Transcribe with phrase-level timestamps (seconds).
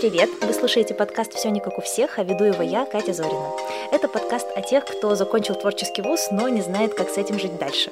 [0.00, 0.30] привет!
[0.40, 3.52] Вы слушаете подкаст «Все не как у всех», а веду его я, Катя Зорина.
[3.92, 7.58] Это подкаст о тех, кто закончил творческий вуз, но не знает, как с этим жить
[7.58, 7.90] дальше.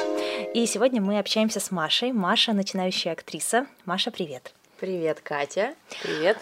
[0.55, 2.13] И сегодня мы общаемся с Машей.
[2.13, 3.67] Маша– начинающая актриса.
[3.85, 4.55] Маша, привет!
[4.81, 5.75] Привет, Катя.
[6.03, 6.39] Привет.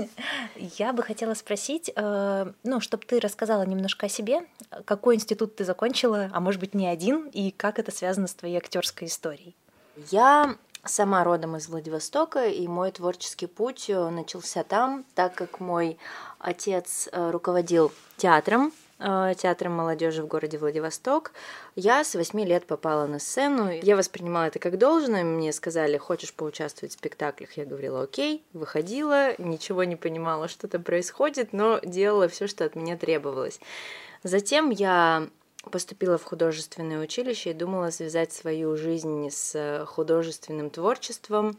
[0.56, 4.40] Я бы хотела спросить, э, ну, чтобы ты рассказала немножко о себе,
[4.86, 8.56] какой институт ты закончила, а может быть не один, и как это связано с твоей
[8.56, 9.54] актерской историей.
[10.10, 15.98] Я сама родом из Владивостока, и мой творческий путь э, начался там, так как мой
[16.38, 21.32] отец э, руководил театром, э, театром молодежи в городе Владивосток.
[21.76, 23.70] Я с 8 лет попала на сцену.
[23.70, 25.22] Я воспринимала это как должное.
[25.22, 27.52] Мне сказали, хочешь поучаствовать в спектаклях?
[27.56, 32.74] Я говорила, окей, выходила, ничего не понимала, что там происходит, но делала все, что от
[32.74, 33.60] меня требовалось.
[34.24, 35.28] Затем я
[35.70, 41.56] поступила в художественное училище и думала связать свою жизнь с художественным творчеством.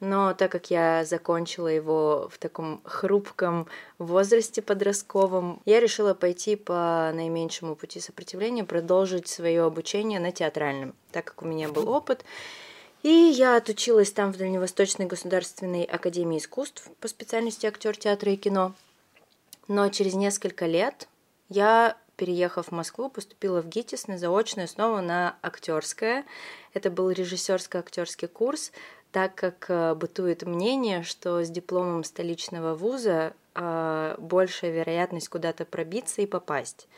[0.00, 3.66] Но так как я закончила его в таком хрупком
[3.98, 11.24] возрасте подростковом, я решила пойти по наименьшему пути сопротивления, продолжить свое обучение на театральном, так
[11.24, 12.24] как у меня был опыт.
[13.02, 18.74] И я отучилась там в Дальневосточной государственной академии искусств по специальности актер театра и кино.
[19.66, 21.08] Но через несколько лет
[21.48, 26.24] я переехав в Москву, поступила в ГИТИС на заочную основу на актерское.
[26.74, 28.72] Это был режиссерско-актерский курс,
[29.12, 33.32] так как э, бытует мнение, что с дипломом столичного вуза
[34.18, 36.88] большая вероятность куда-то пробиться и попасть.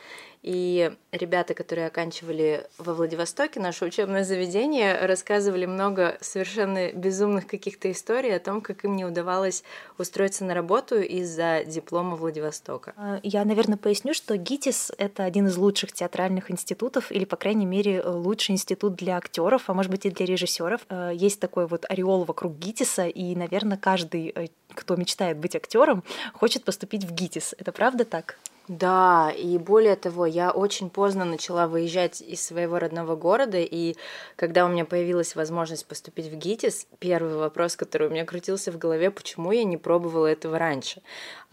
[0.41, 8.35] И ребята, которые оканчивали во Владивостоке наше учебное заведение, рассказывали много совершенно безумных каких-то историй
[8.35, 9.63] о том, как им не удавалось
[9.99, 12.93] устроиться на работу из-за диплома Владивостока.
[12.97, 17.67] А, я, наверное, поясню, что ГИТИС— это один из лучших театральных институтов, или, по крайней
[17.67, 20.81] мере, лучший институт для актеров, а может быть и для режиссеров.
[20.89, 26.03] А, есть такой вот ореол вокруг ГИТИСа, и, наверное, каждый, э, кто мечтает быть актером,
[26.33, 27.55] хочет поступить в ГИТИС.
[27.57, 28.37] Это правда так?
[28.67, 33.95] Да, и более того, я очень поздно начала выезжать из своего родного города, и
[34.35, 38.77] когда у меня появилась возможность поступить в ГИТИС, первый вопрос, который у меня крутился в
[38.77, 41.01] голове, почему я не пробовала этого раньше.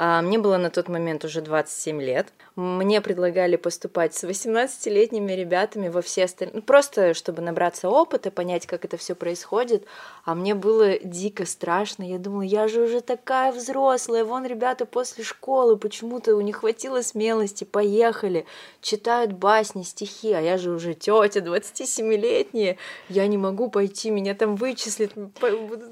[0.00, 2.28] А мне было на тот момент уже 27 лет.
[2.54, 6.54] Мне предлагали поступать с 18-летними ребятами во все остальные...
[6.54, 9.86] Ну, просто чтобы набраться опыта, понять, как это все происходит.
[10.24, 12.04] А мне было дико страшно.
[12.04, 14.24] Я думала, я же уже такая взрослая.
[14.24, 18.46] Вон ребята после школы почему-то у них хватило смелости, поехали,
[18.80, 20.32] читают басни, стихи.
[20.32, 22.76] А я же уже тетя, 27-летняя.
[23.08, 25.10] Я не могу пойти, меня там вычислят.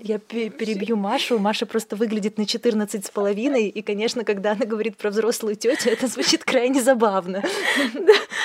[0.01, 1.41] Я перебью Машу.
[1.41, 5.91] Маша просто выглядит на 14 с половиной, и, конечно, когда она говорит про взрослую тетю,
[5.91, 7.43] это звучит крайне забавно.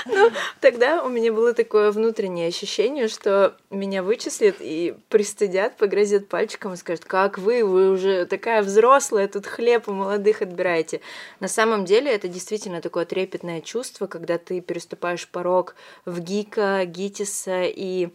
[0.05, 6.73] Ну, тогда у меня было такое внутреннее ощущение, что меня вычислят и пристыдят, погрозят пальчиком
[6.73, 11.01] и скажут, как вы, вы уже такая взрослая, тут хлеб у молодых отбираете.
[11.39, 15.75] На самом деле это действительно такое трепетное чувство, когда ты переступаешь порог
[16.05, 18.09] в ГИКа, ГИТИСа и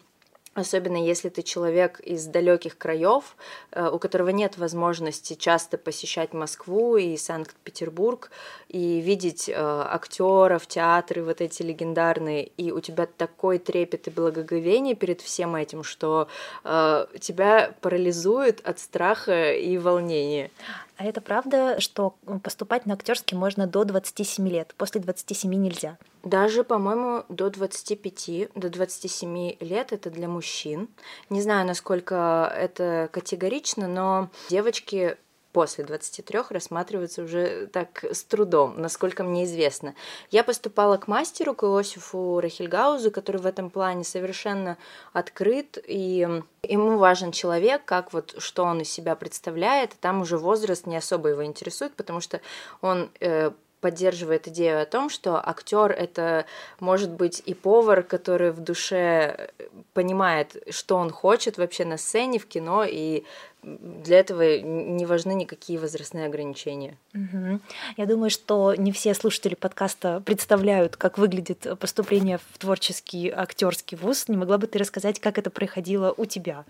[0.56, 3.36] Особенно если ты человек из далеких краев,
[3.72, 8.30] э, у которого нет возможности часто посещать Москву и Санкт-Петербург
[8.68, 14.94] и видеть э, актеров, театры вот эти легендарные, и у тебя такой трепет и благоговение
[14.94, 16.26] перед всем этим, что
[16.64, 20.50] э, тебя парализует от страха и волнения.
[20.96, 25.98] А это правда, что поступать на актерский можно до 27 лет, после 27 нельзя?
[26.24, 30.88] Даже, по-моему, до 25, до 27 лет это для мужчин.
[31.28, 35.18] Не знаю, насколько это категорично, но девочки
[35.56, 39.94] после 23 рассматриваются уже так с трудом, насколько мне известно.
[40.30, 44.76] Я поступала к мастеру, к Иосифу Рахильгаузу, который в этом плане совершенно
[45.14, 46.28] открыт, и
[46.62, 51.30] ему важен человек, как вот что он из себя представляет, там уже возраст не особо
[51.30, 52.42] его интересует, потому что
[52.82, 53.50] он э,
[53.80, 56.44] поддерживает идею о том, что актер это
[56.80, 59.50] может быть и повар, который в душе
[59.94, 63.24] понимает, что он хочет вообще на сцене, в кино, и
[63.66, 66.96] для этого не важны никакие возрастные ограничения.
[67.14, 67.60] Угу.
[67.96, 74.28] Я думаю, что не все слушатели подкаста представляют, как выглядит поступление в творческий актерский вуз.
[74.28, 76.64] Не могла бы ты рассказать, как это происходило у тебя?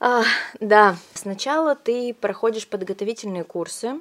[0.00, 0.22] А,
[0.60, 4.00] да, сначала ты проходишь подготовительные курсы,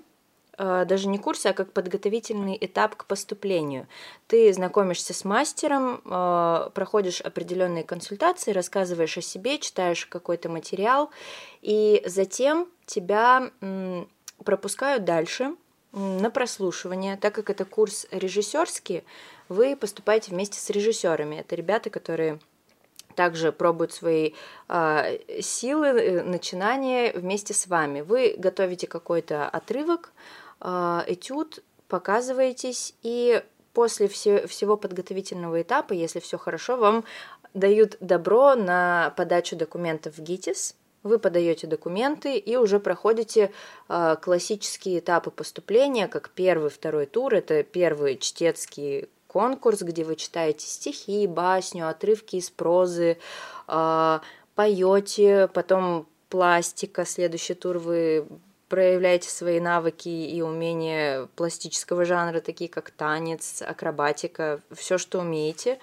[0.58, 3.88] даже не курсы, а как подготовительный этап к поступлению.
[4.28, 11.12] Ты знакомишься с мастером, э, проходишь определенные консультации, рассказываешь о себе, читаешь какой-то материал,
[11.62, 13.52] и затем тебя
[14.44, 15.56] пропускают дальше
[15.92, 19.04] на прослушивание, так как это курс режиссерский,
[19.50, 21.38] вы поступаете вместе с режиссерами.
[21.38, 22.40] Это ребята, которые
[23.16, 24.34] также пробуют свои
[24.70, 28.02] э, силы, начинания вместе с вами.
[28.02, 33.44] Вы готовите какой-то отрывок, э, этюд, показываетесь, и
[33.74, 37.04] после все, всего подготовительного этапа, если все хорошо, вам
[37.54, 40.76] дают добро на подачу документов в ГИТИС.
[41.04, 43.52] Вы подаете документы и уже проходите
[43.88, 47.36] э, классические этапы поступления, как первый, второй тур.
[47.36, 53.20] Это первый чтецкий конкурс, где вы читаете стихи, басню, отрывки из прозы,
[53.68, 54.20] э,
[54.56, 57.06] поете, потом пластика.
[57.06, 58.28] Следующий тур вы
[58.70, 65.80] проявляете свои навыки и умения пластического жанра, такие как танец, акробатика, все, что умеете.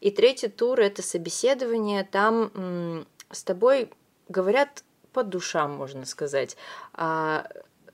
[0.00, 2.04] И третий тур это собеседование.
[2.04, 3.90] Там м, с тобой
[4.28, 6.56] говорят по душам, можно сказать.
[6.92, 7.46] А,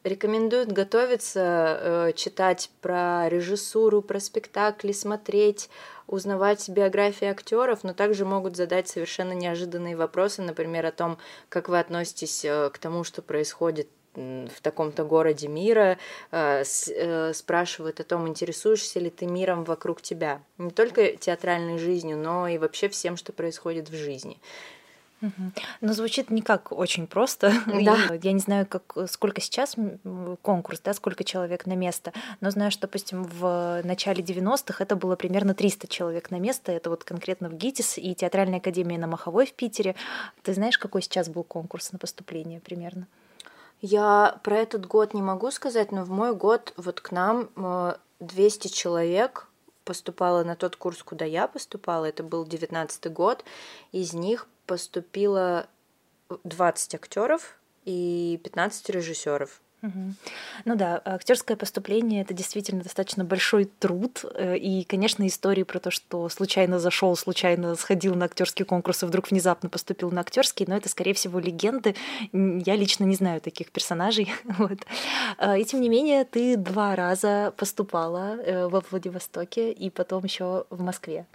[0.04, 5.70] рекомендуют готовиться, э, читать про режиссуру, про спектакли, смотреть,
[6.06, 11.78] узнавать биографии актеров, но также могут задать совершенно неожиданные вопросы, например, о том, как вы
[11.78, 15.98] относитесь э, к тому, что происходит в таком-то городе мира,
[16.30, 20.40] э, э, спрашивают о том, интересуешься ли ты миром вокруг тебя.
[20.58, 24.38] Не только театральной жизнью, но и вообще всем, что происходит в жизни.
[25.80, 27.52] Ну, звучит не как очень просто.
[27.84, 27.96] Да.
[28.22, 29.76] Я не знаю, как, сколько сейчас
[30.42, 35.16] конкурс, да, сколько человек на место, но знаю, что, допустим, в начале 90-х это было
[35.16, 36.72] примерно 300 человек на место.
[36.72, 39.96] Это вот конкретно в ГИТИС и Театральная академия на Маховой в Питере.
[40.42, 43.06] Ты знаешь, какой сейчас был конкурс на поступление примерно?
[43.86, 47.50] Я про этот год не могу сказать, но в мой год вот к нам
[48.18, 49.46] 200 э, человек
[49.84, 52.06] поступало на тот курс, куда я поступала.
[52.06, 53.44] Это был 19 год.
[53.92, 55.66] Из них поступило
[56.44, 59.60] 20 актеров и 15 режиссеров.
[60.64, 64.24] Ну да, актерское поступление это действительно достаточно большой труд.
[64.34, 69.06] Э, и, конечно, истории про то, что случайно зашел, случайно сходил на актерский конкурс и
[69.06, 71.94] вдруг внезапно поступил на актерский, но это, скорее всего, легенды.
[72.32, 74.32] Я лично не знаю таких персонажей.
[74.56, 74.78] Вот.
[75.38, 80.64] А, и тем не менее, ты два раза поступала э, во Владивостоке и потом еще
[80.70, 81.26] в Москве.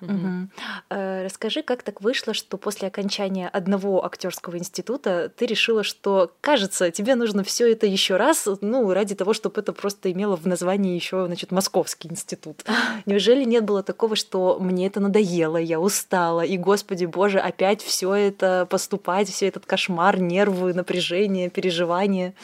[0.00, 0.48] Угу.
[0.90, 7.14] Расскажи, как так вышло, что после окончания одного актерского института ты решила, что, кажется, тебе
[7.14, 11.26] нужно все это еще раз, ну, ради того, чтобы это просто имело в названии еще,
[11.26, 12.64] значит, Московский институт.
[13.06, 18.12] Неужели нет было такого, что мне это надоело, я устала, и, господи боже, опять все
[18.14, 22.34] это поступать, все этот кошмар, нервы, напряжение, переживания?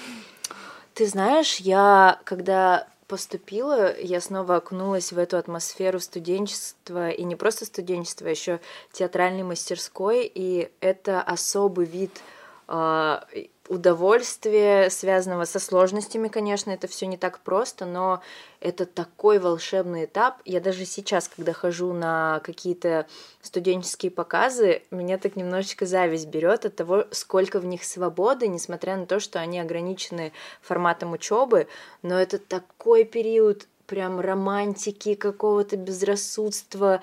[0.94, 7.64] Ты знаешь, я когда поступила, я снова окунулась в эту атмосферу студенчества, и не просто
[7.64, 8.60] студенчества, а еще
[8.92, 12.20] театральной мастерской, и это особый вид
[12.68, 13.20] э,
[13.68, 18.22] удовольствия, связанного со сложностями, конечно, это все не так просто, но
[18.60, 20.40] это такой волшебный этап.
[20.44, 23.06] Я даже сейчас, когда хожу на какие-то
[23.42, 29.06] студенческие показы, меня так немножечко зависть берет от того, сколько в них свободы, несмотря на
[29.06, 31.68] то, что они ограничены форматом учебы,
[32.02, 37.00] но это такой период прям романтики, какого-то безрассудства,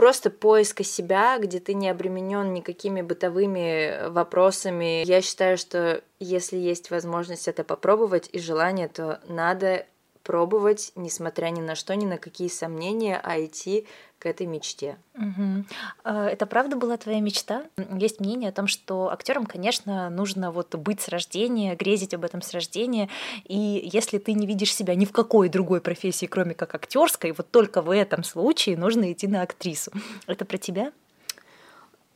[0.00, 5.04] просто поиска себя, где ты не обременен никакими бытовыми вопросами.
[5.04, 9.84] Я считаю, что если есть возможность это попробовать и желание, то надо
[10.22, 13.86] пробовать, несмотря ни на что, ни на какие сомнения, а идти
[14.20, 14.98] к этой мечте.
[15.16, 15.64] Угу.
[16.04, 17.64] Это правда была твоя мечта?
[17.98, 22.42] Есть мнение о том, что актерам, конечно, нужно вот быть с рождения, грезить об этом
[22.42, 23.08] с рождения.
[23.44, 27.50] И если ты не видишь себя ни в какой другой профессии, кроме как актерской, вот
[27.50, 29.90] только в этом случае нужно идти на актрису.
[30.26, 30.92] Это про тебя?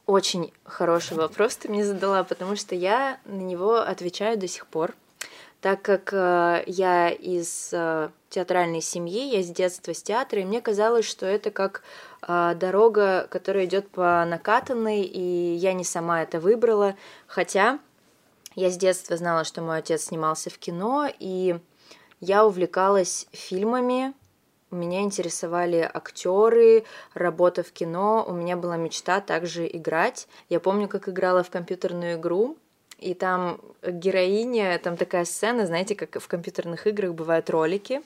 [0.06, 4.94] Очень хороший вопрос ты мне задала, потому что я на него отвечаю до сих пор
[5.64, 10.60] так как э, я из э, театральной семьи, я с детства с театра, и мне
[10.60, 11.82] казалось, что это как
[12.20, 17.78] э, дорога, которая идет по накатанной, и я не сама это выбрала, хотя
[18.54, 21.58] я с детства знала, что мой отец снимался в кино, и
[22.20, 24.12] я увлекалась фильмами,
[24.70, 28.24] меня интересовали актеры, работа в кино.
[28.28, 30.26] У меня была мечта также играть.
[30.48, 32.58] Я помню, как играла в компьютерную игру
[33.04, 38.00] и там героиня, там такая сцена, знаете, как в компьютерных играх бывают ролики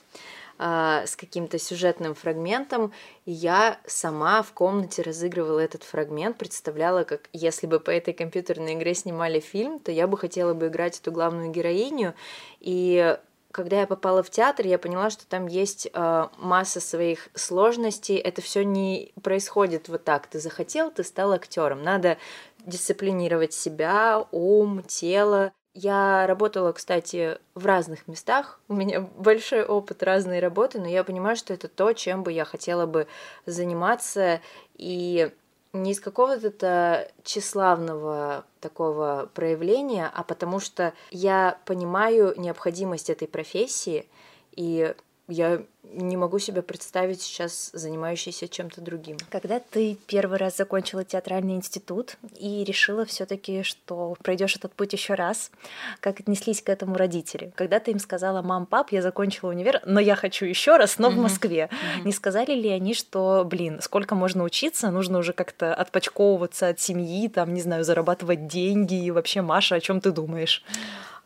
[0.57, 2.91] э, с каким-то сюжетным фрагментом,
[3.25, 8.73] и я сама в комнате разыгрывала этот фрагмент, представляла, как если бы по этой компьютерной
[8.73, 12.13] игре снимали фильм, то я бы хотела бы играть эту главную героиню,
[12.59, 13.17] и
[13.51, 18.17] когда я попала в театр, я поняла, что там есть э, масса своих сложностей.
[18.17, 20.27] Это все не происходит вот так.
[20.27, 21.81] Ты захотел, ты стал актером.
[21.81, 22.17] Надо
[22.65, 25.51] дисциплинировать себя, ум, тело.
[25.73, 28.59] Я работала, кстати, в разных местах.
[28.67, 32.45] У меня большой опыт разной работы, но я понимаю, что это то, чем бы я
[32.45, 33.07] хотела бы
[33.45, 34.41] заниматься.
[34.75, 35.31] И
[35.73, 44.07] не из какого-то тщеславного такого проявления, а потому что я понимаю необходимость этой профессии,
[44.55, 44.95] и
[45.29, 49.17] я не могу себе представить сейчас занимающейся чем-то другим.
[49.31, 55.15] Когда ты первый раз закончила театральный институт и решила все-таки, что пройдешь этот путь еще
[55.15, 55.51] раз,
[55.99, 57.51] как отнеслись к этому родители?
[57.55, 61.09] Когда ты им сказала, мам, пап, я закончила универ, но я хочу еще раз, но
[61.09, 61.69] в Москве,
[62.03, 67.27] не сказали ли они, что, блин, сколько можно учиться, нужно уже как-то отпочковываться от семьи,
[67.29, 70.63] там, не знаю, зарабатывать деньги и вообще, Маша, о чем ты думаешь?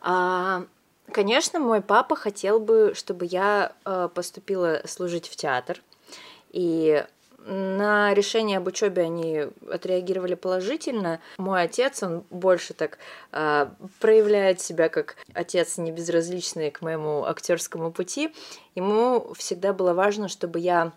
[0.00, 0.64] А,
[1.12, 5.80] Конечно, мой папа хотел бы, чтобы я э, поступила служить в театр.
[6.50, 7.04] И
[7.46, 11.20] на решение об учебе они отреагировали положительно.
[11.36, 12.98] Мой отец, он больше так
[13.32, 13.66] э,
[14.00, 18.34] проявляет себя как отец не безразличный к моему актерскому пути.
[18.74, 20.92] Ему всегда было важно, чтобы я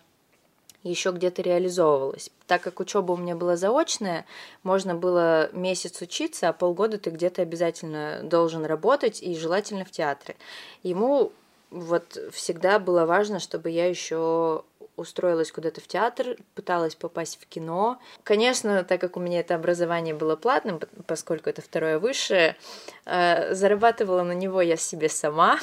[0.82, 2.30] еще где-то реализовывалась.
[2.46, 4.24] Так как учеба у меня была заочная,
[4.62, 10.36] можно было месяц учиться, а полгода ты где-то обязательно должен работать и желательно в театре.
[10.82, 11.32] Ему
[11.70, 14.64] вот всегда было важно, чтобы я еще
[14.96, 18.00] устроилась куда-то в театр, пыталась попасть в кино.
[18.24, 22.56] Конечно, так как у меня это образование было платным, поскольку это второе высшее,
[23.04, 25.60] э, зарабатывала на него я себе сама,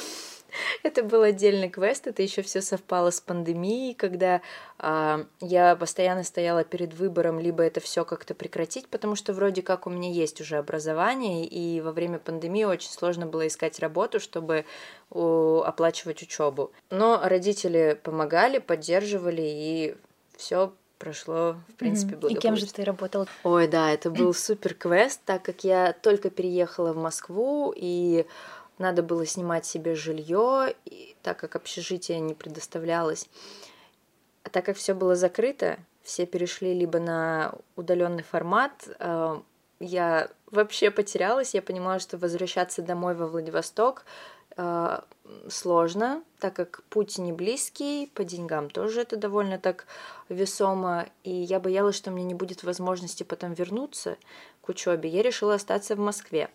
[0.82, 4.42] это был отдельный квест, это еще все совпало с пандемией, когда
[4.78, 9.86] а, я постоянно стояла перед выбором, либо это все как-то прекратить, потому что вроде как
[9.86, 14.64] у меня есть уже образование, и во время пандемии очень сложно было искать работу, чтобы
[15.10, 16.72] у, оплачивать учебу.
[16.90, 19.96] Но родители помогали, поддерживали, и
[20.36, 22.32] все прошло, в принципе, mm-hmm.
[22.32, 23.26] И кем же ты работала?
[23.44, 28.26] Ой, да, это был супер квест, так как я только переехала в Москву, и
[28.78, 30.74] надо было снимать себе жилье,
[31.22, 33.28] так как общежитие не предоставлялось.
[34.42, 39.40] А так как все было закрыто, все перешли либо на удаленный формат, э,
[39.80, 44.04] я вообще потерялась, я понимала, что возвращаться домой во Владивосток
[44.56, 45.00] э,
[45.48, 49.86] сложно, так как путь не близкий, по деньгам тоже это довольно так
[50.28, 54.16] весомо, и я боялась, что мне не будет возможности потом вернуться
[54.62, 55.08] к учебе.
[55.08, 56.48] Я решила остаться в Москве.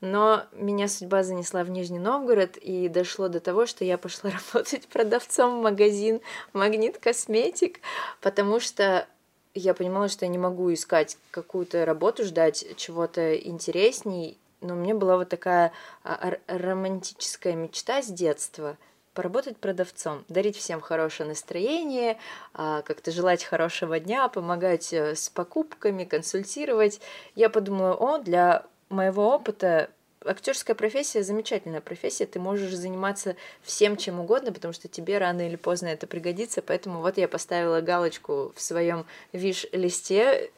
[0.00, 4.88] Но меня судьба занесла в Нижний Новгород, и дошло до того, что я пошла работать
[4.88, 6.20] продавцом в магазин
[6.52, 7.80] Магнит Косметик,
[8.20, 9.06] потому что
[9.54, 14.94] я понимала, что я не могу искать какую-то работу, ждать чего-то интересней, но у меня
[14.94, 15.72] была вот такая
[16.04, 18.76] а, романтическая мечта с детства
[19.14, 22.18] поработать продавцом, дарить всем хорошее настроение,
[22.54, 27.00] а, как-то желать хорошего дня, помогать э, с покупками, консультировать.
[27.34, 29.90] Я подумала, о, для моего опыта
[30.24, 35.56] актерская профессия замечательная профессия, ты можешь заниматься всем чем угодно, потому что тебе рано или
[35.56, 40.50] поздно это пригодится, поэтому вот я поставила галочку в своем виш-листе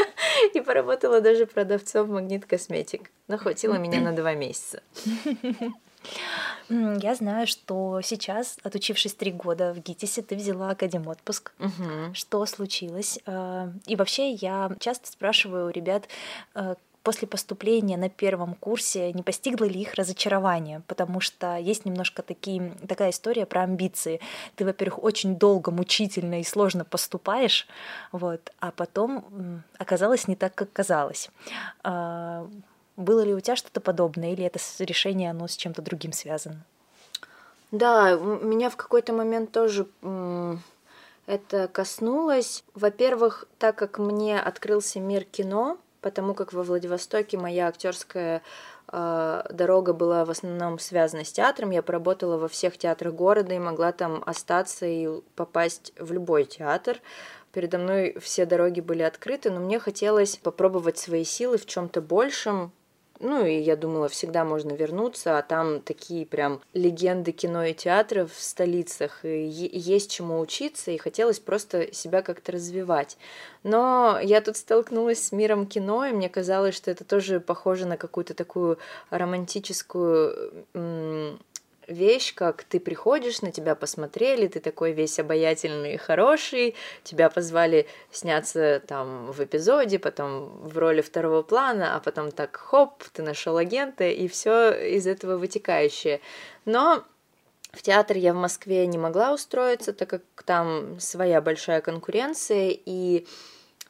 [0.54, 3.10] и поработала даже продавцом Магнит Косметик.
[3.26, 4.82] Но хватило меня на два месяца.
[6.70, 11.52] Я знаю, что сейчас, отучившись три года в ГИТИСе, ты взяла академ отпуск.
[11.58, 12.14] Угу.
[12.14, 13.18] Что случилось?
[13.26, 16.08] А, и вообще я часто спрашиваю у ребят,
[16.54, 16.76] а,
[17.08, 22.74] после поступления на первом курсе не постигло ли их разочарование, потому что есть немножко такие,
[22.86, 24.20] такая история про амбиции.
[24.56, 27.66] Ты, во-первых, очень долго, мучительно и сложно поступаешь,
[28.12, 31.30] вот, а потом оказалось не так, как казалось.
[31.82, 32.46] А,
[32.98, 36.62] было ли у тебя что-то подобное, или это решение, оно с чем-то другим связано?
[37.70, 39.86] Да, меня в какой-то момент тоже
[41.24, 42.64] это коснулось.
[42.74, 48.40] Во-первых, так как мне открылся мир кино, потому как во Владивостоке моя актерская
[48.90, 51.70] э, дорога была в основном связана с театром.
[51.70, 56.98] Я поработала во всех театрах города и могла там остаться и попасть в любой театр.
[57.52, 62.72] Передо мной все дороги были открыты, но мне хотелось попробовать свои силы в чем-то большем,
[63.20, 68.26] ну, и я думала, всегда можно вернуться, а там такие прям легенды кино и театра
[68.26, 73.16] в столицах, и есть чему учиться, и хотелось просто себя как-то развивать.
[73.62, 77.96] Но я тут столкнулась с миром кино, и мне казалось, что это тоже похоже на
[77.96, 78.78] какую-то такую
[79.10, 80.52] романтическую
[81.88, 87.86] вещь, как ты приходишь, на тебя посмотрели, ты такой весь обаятельный и хороший, тебя позвали
[88.12, 93.56] сняться там в эпизоде, потом в роли второго плана, а потом так хоп, ты нашел
[93.56, 96.20] агента, и все из этого вытекающее.
[96.64, 97.04] Но
[97.72, 103.26] в театр я в Москве не могла устроиться, так как там своя большая конкуренция, и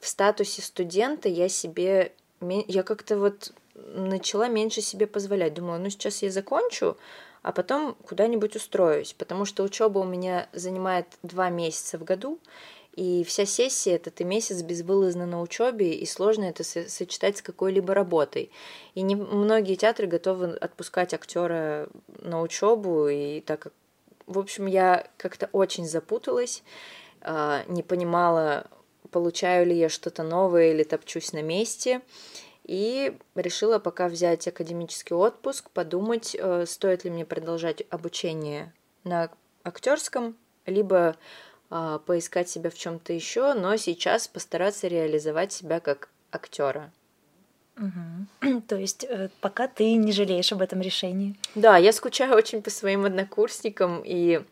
[0.01, 5.55] в статусе студента я себе, я как-то вот начала меньше себе позволять.
[5.55, 6.97] Думала, ну сейчас я закончу,
[7.43, 12.39] а потом куда-нибудь устроюсь, потому что учеба у меня занимает два месяца в году,
[12.99, 17.95] И вся сессия это ты месяц безвылазно на учебе, и сложно это сочетать с какой-либо
[17.95, 18.51] работой.
[18.97, 21.89] И не многие театры готовы отпускать актера
[22.23, 23.73] на учебу, и так как,
[24.27, 26.65] в общем, я как-то очень запуталась,
[27.21, 28.67] а, не понимала,
[29.13, 32.01] получаю ли я что-то новое или топчусь на месте.
[32.69, 38.73] И решила пока взять академический отпуск, подумать, э, стоит ли мне продолжать обучение
[39.05, 39.31] на
[39.65, 41.17] актерском, либо
[41.71, 46.93] а, поискать себя в чем-то еще, но сейчас постараться реализовать себя как актера.
[47.77, 48.61] Угу.
[48.69, 51.37] То есть э, пока ты не жалеешь об этом решении?
[51.55, 54.43] Да, я скучаю очень по своим однокурсникам и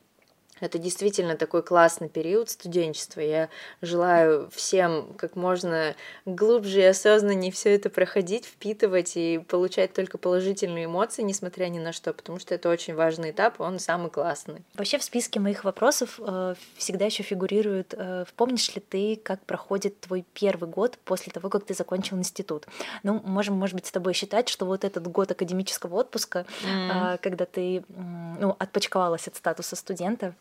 [0.61, 3.21] это действительно такой классный период студенчества.
[3.21, 3.49] Я
[3.83, 5.95] желаю всем как можно
[6.25, 11.93] глубже и осознаннее все это проходить, впитывать и получать только положительные эмоции, несмотря ни на
[11.93, 14.65] что, потому что это очень важный этап, он самый классный.
[14.75, 20.01] Вообще в списке моих вопросов э, всегда еще фигурирует, э, помнишь ли ты, как проходит
[20.01, 22.67] твой первый год после того, как ты закончил институт?
[23.03, 27.15] Ну, можем, может быть, с тобой считать, что вот этот год академического отпуска, mm.
[27.15, 30.35] э, когда ты э, ну, отпочковалась от статуса студента,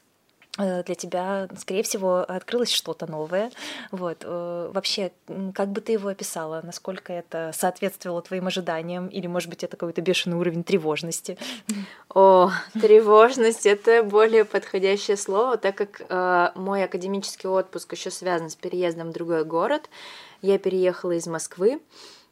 [0.57, 3.51] для тебя, скорее всего, открылось что-то новое.
[3.91, 4.19] Вот.
[4.23, 5.11] Э, вообще,
[5.53, 6.61] как бы ты его описала?
[6.63, 9.07] Насколько это соответствовало твоим ожиданиям?
[9.07, 11.37] Или, может быть, это какой-то бешеный уровень тревожности?
[12.09, 18.55] О, тревожность— это более подходящее слово, так как э, мой академический отпуск еще связан с
[18.55, 19.89] переездом в другой город.
[20.41, 21.81] Я переехала из Москвы,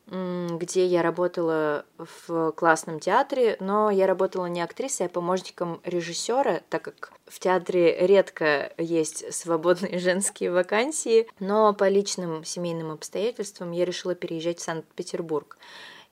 [0.07, 6.83] где я работала в классном театре, но я работала не актрисой, а помощником режиссера, так
[6.83, 14.13] как в театре редко есть свободные женские вакансии, но по личным семейным обстоятельствам я решила
[14.13, 15.57] переезжать в Санкт-Петербург.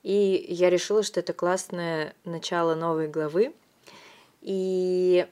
[0.03, 3.53] И я решила, что это классное начало новой главы.
[4.41, 5.27] И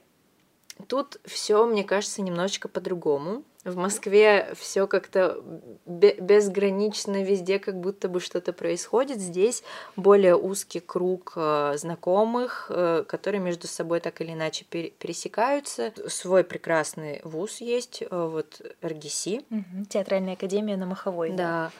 [0.86, 3.42] тут все, мне кажется, немножечко по-другому.
[3.64, 5.42] В Москве все как-то
[5.84, 9.20] безгранично везде, как будто бы что-то происходит.
[9.20, 9.62] Здесь
[9.96, 15.92] более узкий круг э, знакомых, э, которые между собой так или иначе пересекаются.
[16.08, 19.26] Свой прекрасный вуз есть, э, вот РГС.
[19.26, 21.30] Угу, Театральная академия на Маховой.
[21.30, 21.36] Да.
[21.36, 21.70] да.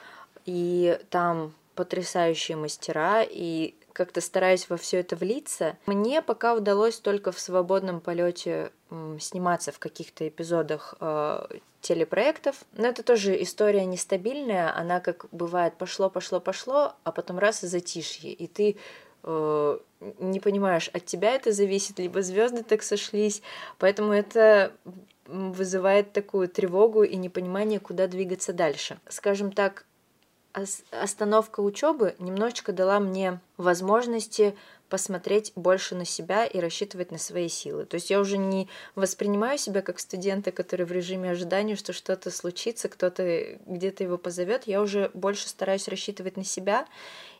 [0.44, 5.76] И там потрясающие мастера, и как-то стараюсь во все это влиться.
[5.86, 8.70] Мне пока удалось только в свободном полете
[9.18, 11.46] сниматься в каких-то эпизодах э,
[11.80, 12.64] телепроектов.
[12.72, 14.76] Но это тоже история нестабильная.
[14.76, 18.32] Она как бывает пошло, пошло, пошло, а потом раз и затишье.
[18.32, 18.76] И ты
[19.22, 19.78] э,
[20.18, 23.42] не понимаешь, от тебя это зависит, либо звезды так сошлись.
[23.78, 24.72] Поэтому это
[25.26, 28.98] вызывает такую тревогу и непонимание, куда двигаться дальше.
[29.08, 29.84] Скажем так,
[30.90, 34.56] остановка учебы немножечко дала мне возможности
[34.90, 37.86] посмотреть больше на себя и рассчитывать на свои силы.
[37.86, 42.30] То есть я уже не воспринимаю себя как студента, который в режиме ожидания, что что-то
[42.30, 44.66] случится, кто-то где-то его позовет.
[44.66, 46.86] Я уже больше стараюсь рассчитывать на себя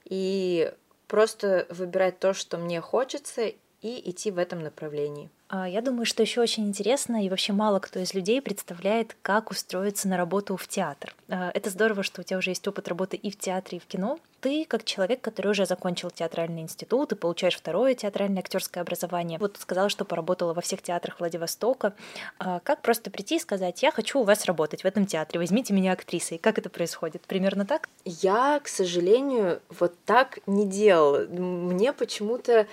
[0.05, 0.73] и
[1.09, 5.31] просто выбирать то, что мне хочется, и идти в этом направлении.
[5.51, 9.51] А, я думаю, что еще очень интересно, и вообще мало кто из людей представляет, как
[9.51, 11.13] устроиться на работу в театр.
[11.29, 13.87] А, это здорово, что у тебя уже есть опыт работы и в театре, и в
[13.87, 14.21] кино.
[14.41, 19.59] Ты, как человек, который уже закончил театральный институт и получаешь второе театральное актерское образование, вот
[19.59, 21.95] сказала, что поработала во всех театрах Владивостока.
[22.39, 25.75] А, как просто прийти и сказать, я хочу у вас работать в этом театре, возьмите
[25.75, 26.39] меня актрисой.
[26.39, 27.23] Как это происходит?
[27.23, 27.89] Примерно так?
[28.05, 31.27] Я, к сожалению, вот так не делала.
[31.27, 32.69] Мне почему-то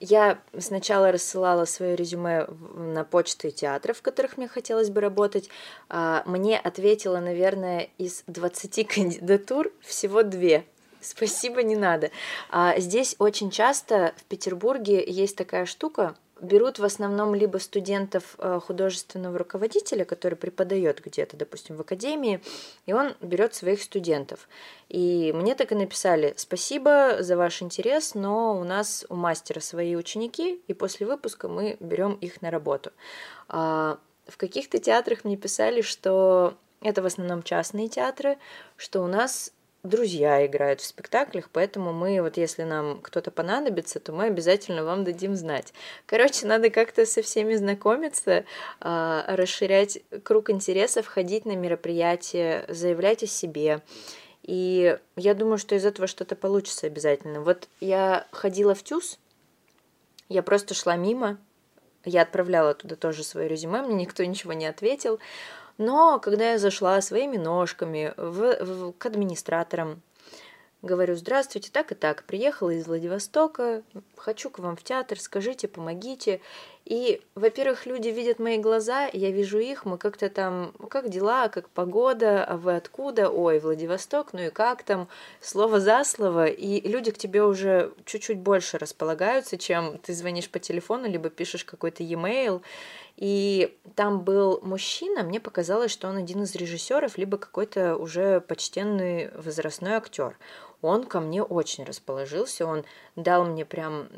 [0.00, 5.48] я сначала рассылала свое резюме на почты театров, в которых мне хотелось бы работать.
[5.88, 10.64] А, мне ответила, наверное, из 20 кандидатур всего две.
[11.00, 12.10] Спасибо, не надо.
[12.50, 18.60] А здесь очень часто в Петербурге есть такая штука, берут в основном либо студентов э,
[18.64, 22.40] художественного руководителя, который преподает где-то, допустим, в академии,
[22.84, 24.48] и он берет своих студентов.
[24.88, 29.96] И мне так и написали, спасибо за ваш интерес, но у нас у мастера свои
[29.96, 32.92] ученики, и после выпуска мы берем их на работу.
[33.48, 38.38] А, в каких-то театрах мне писали, что это в основном частные театры,
[38.76, 39.52] что у нас
[39.88, 45.04] друзья играют в спектаклях, поэтому мы, вот если нам кто-то понадобится, то мы обязательно вам
[45.04, 45.72] дадим знать.
[46.06, 48.44] Короче, надо как-то со всеми знакомиться,
[48.80, 53.82] а, расширять круг интересов, ходить на мероприятия, заявлять о себе.
[54.42, 57.40] И я думаю, что из этого что-то получится обязательно.
[57.40, 59.18] Вот я ходила в ТЮЗ,
[60.28, 61.38] я просто шла мимо,
[62.04, 65.18] я отправляла туда тоже свое резюме, мне никто ничего не ответил.
[65.78, 70.02] Но когда я зашла своими ножками в, в, к администраторам,
[70.82, 73.82] говорю, здравствуйте, так и так, приехала из Владивостока,
[74.16, 76.40] хочу к вам в театр, скажите, помогите.
[76.86, 81.68] И, во-первых, люди видят мои глаза, я вижу их, мы как-то там, как дела, как
[81.68, 83.28] погода, а вы откуда?
[83.28, 85.08] Ой, Владивосток, ну и как там?
[85.40, 90.60] Слово за слово, и люди к тебе уже чуть-чуть больше располагаются, чем ты звонишь по
[90.60, 92.62] телефону, либо пишешь какой-то e-mail,
[93.16, 99.32] и там был мужчина, мне показалось, что он один из режиссеров, либо какой-то уже почтенный
[99.32, 100.38] возрастной актер.
[100.86, 102.84] Он ко мне очень расположился, он
[103.16, 104.08] дал мне прям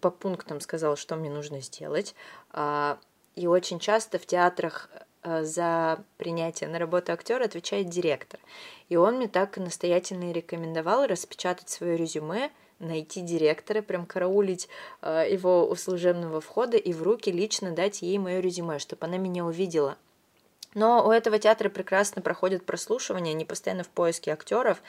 [0.00, 2.14] по пунктам сказал, что мне нужно сделать.
[2.50, 2.98] А,
[3.36, 4.88] и очень часто в театрах
[5.22, 8.40] э, за принятие на работу актера отвечает директор.
[8.88, 14.68] И он мне так настоятельно и рекомендовал распечатать свое резюме, найти директора, прям караулить
[15.02, 19.18] э, его у служебного входа и в руки лично дать ей мое резюме, чтобы она
[19.18, 19.96] меня увидела.
[20.76, 24.82] Но у этого театра прекрасно проходят прослушивания, они постоянно в поиске актеров,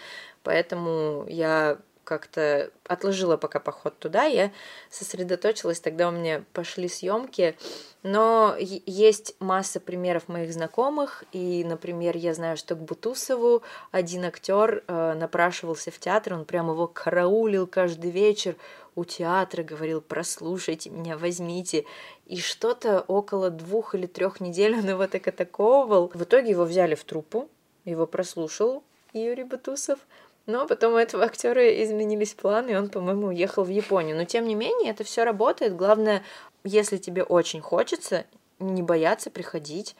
[0.44, 4.52] поэтому я как-то отложила пока поход туда, я
[4.90, 7.58] сосредоточилась, тогда у меня пошли съемки,
[8.04, 14.84] но есть масса примеров моих знакомых, и, например, я знаю, что к Бутусову один актер
[14.88, 18.58] э, напрашивался в театр, он прямо его караулил каждый вечер
[18.98, 21.86] у театра, говорил, прослушайте меня, возьмите,
[22.26, 26.12] и что-то около двух или трех недель он его так атаковывал.
[26.14, 27.48] В итоге его взяли в труппу,
[27.86, 28.84] его прослушал
[29.14, 30.00] Юрий Бутусов,
[30.48, 34.18] но потом у этого актера изменились планы, и он, по-моему, уехал в Японию.
[34.18, 35.76] Но тем не менее, это все работает.
[35.76, 36.24] Главное,
[36.64, 38.26] если тебе очень хочется,
[38.58, 39.96] не бояться приходить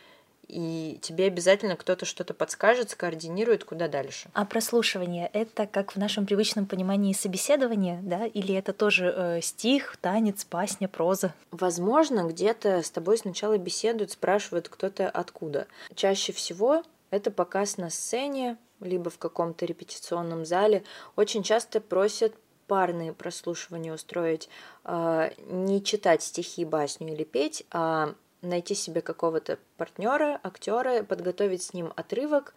[0.48, 4.30] и тебе обязательно кто-то что-то подскажет, скоординирует, куда дальше.
[4.34, 8.26] А прослушивание— это как в нашем привычном понимании собеседование, да?
[8.26, 11.34] Или это тоже э, стих, танец, пасня, проза?
[11.52, 15.68] Возможно, где-то с тобой сначала беседуют, спрашивают кто-то откуда.
[15.96, 20.84] Чаще всего это показ на сцене, либо в каком-то репетиционном зале,
[21.16, 22.34] очень часто просят
[22.68, 24.50] парные прослушивания устроить,
[24.84, 31.74] э, не читать стихи, басню или петь, а найти себе какого-то партнера, актера, подготовить с
[31.74, 32.54] ним отрывок,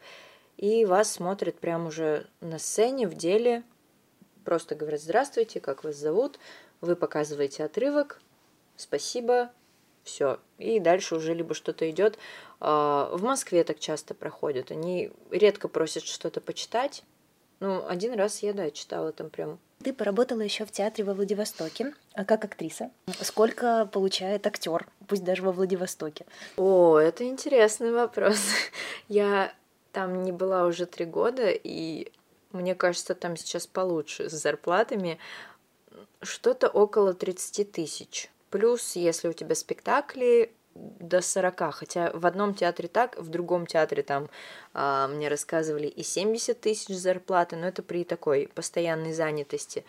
[0.57, 3.63] и вас смотрят прямо уже на сцене, в деле,
[4.45, 6.39] просто говорят «Здравствуйте, как вас зовут?»,
[6.81, 8.21] вы показываете отрывок,
[8.77, 9.51] спасибо,
[10.03, 10.39] все.
[10.59, 12.19] И дальше уже либо что-то идет.
[12.59, 14.71] А, в Москве так часто проходят.
[14.71, 17.05] Они редко просят что-то почитать.
[17.61, 19.59] Ну, один раз я, да, читала там прям.
[19.83, 22.91] Ты поработала еще в театре во Владивостоке а как актриса.
[23.21, 26.27] Сколько получает актер, пусть даже во Владивостоке?
[26.57, 28.39] О, это интересный вопрос.
[29.09, 29.55] Я
[29.93, 32.13] там не была уже три года, и
[32.53, 35.19] мне кажется, там сейчас получше с зарплатами.
[36.21, 38.31] Что-то около 30 тысяч.
[38.51, 44.03] Плюс, если у тебя спектакли, до 40, хотя в одном театре так, в другом театре
[44.03, 44.29] там
[44.73, 49.85] а, мне рассказывали и 70 тысяч зарплаты, но это при такой постоянной занятости.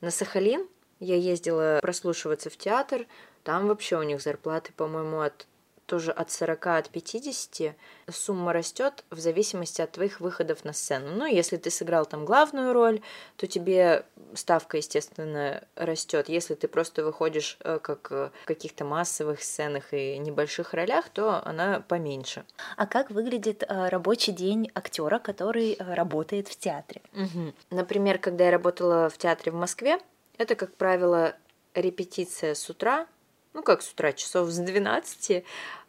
[0.00, 0.66] На Сахалин
[1.00, 3.06] я ездила прослушиваться в театр,
[3.44, 5.46] там вообще у них зарплаты, по-моему, от
[5.86, 7.74] тоже от 40, от 50
[8.10, 11.14] сумма растет в зависимости от твоих выходов на сцену.
[11.14, 13.00] Ну, если ты сыграл там главную роль,
[13.36, 16.28] то тебе ставка, естественно, растет.
[16.28, 21.80] Если ты просто выходишь э, как в каких-то массовых сценах и небольших ролях, то она
[21.80, 22.44] поменьше.
[22.76, 27.02] А как выглядит э, рабочий день актера, который э, работает в театре?
[27.12, 27.54] Угу.
[27.70, 29.98] Например, когда я работала в театре в Москве,
[30.38, 31.34] это, как правило,
[31.74, 33.06] репетиция с утра,
[33.56, 35.42] ну как с утра, часов с 12,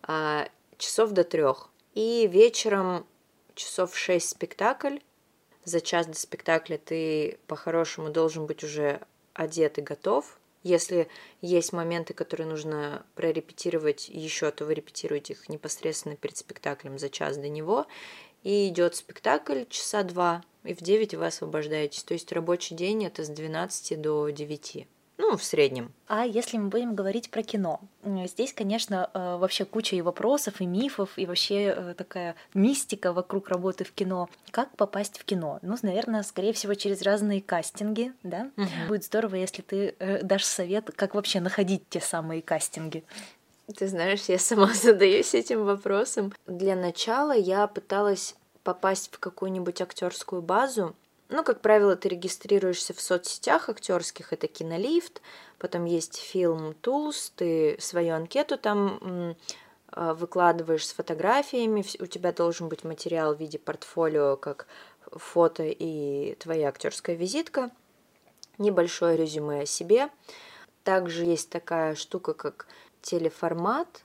[0.03, 1.69] а, часов до трех.
[1.93, 3.05] И вечером
[3.55, 4.99] часов в 6 спектакль.
[5.65, 9.01] За час до спектакля ты по-хорошему должен быть уже
[9.33, 10.39] одет и готов.
[10.63, 11.09] Если
[11.41, 17.35] есть моменты, которые нужно прорепетировать еще, то вы репетируете их непосредственно перед спектаклем за час
[17.35, 17.85] до него.
[18.43, 22.03] И идет спектакль часа два, и в 9 вы освобождаетесь.
[22.03, 24.87] То есть рабочий день это с 12 до 9.
[25.17, 25.91] Ну, в среднем.
[26.07, 27.81] А если мы будем говорить про кино?
[28.03, 33.49] Здесь, конечно, э, вообще куча и вопросов, и мифов, и вообще э, такая мистика вокруг
[33.49, 34.29] работы в кино.
[34.51, 35.59] Как попасть в кино?
[35.63, 38.51] Ну, наверное, скорее всего, через разные кастинги, да?
[38.57, 38.87] Угу.
[38.89, 43.03] Будет здорово, если ты э, дашь совет, как вообще находить те самые кастинги.
[43.75, 46.31] Ты знаешь, я сама задаюсь этим вопросом.
[46.45, 50.95] Для начала я пыталась попасть в какую-нибудь актерскую базу,
[51.29, 55.21] ну, как правило, ты регистрируешься в соцсетях актерских, это Кинолифт,
[55.57, 59.35] потом есть фильм Tools, ты свою анкету там
[59.89, 64.67] а, выкладываешь с фотографиями, у тебя должен быть материал в виде портфолио, как
[65.11, 67.71] фото и твоя актерская визитка,
[68.57, 70.09] небольшое резюме о себе.
[70.83, 72.67] Также есть такая штука, как
[73.01, 74.03] телеформат,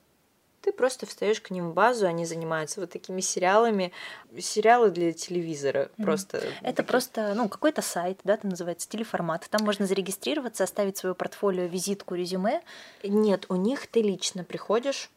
[0.62, 3.92] ты просто встаешь к ним в базу, они занимаются вот такими сериалами,
[4.38, 6.04] сериалы для телевизора mm-hmm.
[6.04, 6.38] просто.
[6.38, 6.84] Это такие...
[6.84, 9.46] просто, ну, какой-то сайт, да, там называется телеформат.
[9.50, 12.62] Там можно зарегистрироваться, оставить свое портфолио, визитку, резюме.
[13.02, 15.10] Нет, у них ты лично приходишь,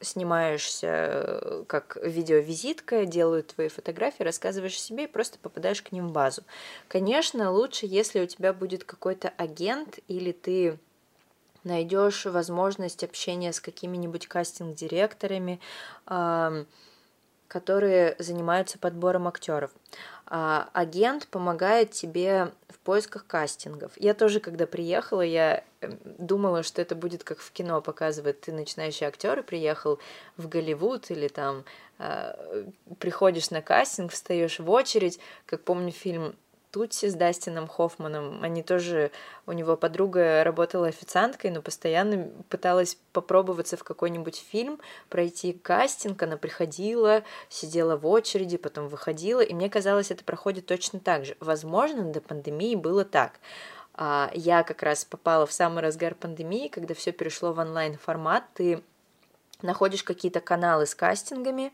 [0.00, 6.08] снимаешься э, как видеовизитка, делают твои фотографии, рассказываешь о себе и просто попадаешь к ним
[6.08, 6.42] в базу.
[6.88, 10.78] Конечно, лучше, если у тебя будет какой-то агент или ты
[11.66, 15.60] найдешь возможность общения с какими-нибудь кастинг-директорами,
[17.48, 19.70] которые занимаются подбором актеров.
[20.28, 23.92] А, агент помогает тебе в поисках кастингов.
[23.96, 28.40] Я тоже, когда приехала, я эм, думала, что это будет как в кино показывает.
[28.40, 30.00] Ты начинающий актер и приехал
[30.36, 31.64] в Голливуд или там
[31.98, 32.64] э,
[32.98, 35.20] приходишь на кастинг, встаешь в очередь.
[35.46, 36.34] Как помню фильм
[36.76, 38.44] Тутси с Дастином Хоффманом.
[38.44, 39.10] Они тоже,
[39.46, 46.36] у него подруга работала официанткой, но постоянно пыталась попробоваться в какой-нибудь фильм, пройти кастинг, она
[46.36, 51.34] приходила, сидела в очереди, потом выходила, и мне казалось, это проходит точно так же.
[51.40, 53.40] Возможно, до пандемии было так.
[53.94, 58.44] А, я как раз попала в самый разгар пандемии, когда все перешло в онлайн формат,
[58.52, 58.82] ты
[59.62, 61.72] находишь какие-то каналы с кастингами,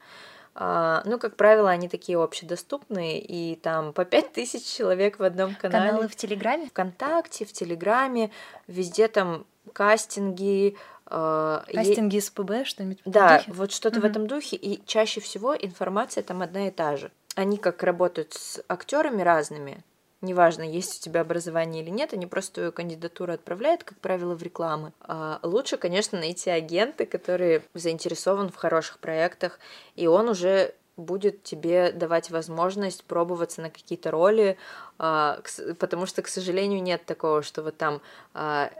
[0.54, 5.90] ну, как правило, они такие общедоступные, и там по пять тысяч человек в одном канале.
[5.90, 6.66] Каналы в Телеграме?
[6.66, 8.30] Вконтакте, в Телеграме,
[8.66, 13.52] везде там кастинги, а, Кастинги из ПБ, что-нибудь Да, духе?
[13.52, 14.06] вот что-то угу.
[14.06, 17.10] в этом духе, и чаще всего информация там одна и та же.
[17.34, 19.82] Они как работают с актерами разными,
[20.22, 24.42] неважно, есть у тебя образование или нет, они просто твою кандидатуру отправляют, как правило, в
[24.42, 24.92] рекламы.
[25.00, 29.58] А лучше, конечно, найти агента, который заинтересован в хороших проектах,
[29.96, 34.56] и он уже будет тебе давать возможность пробоваться на какие-то роли,
[34.98, 35.40] а,
[35.78, 38.00] потому что, к сожалению, нет такого, что вот там
[38.35, 38.70] а,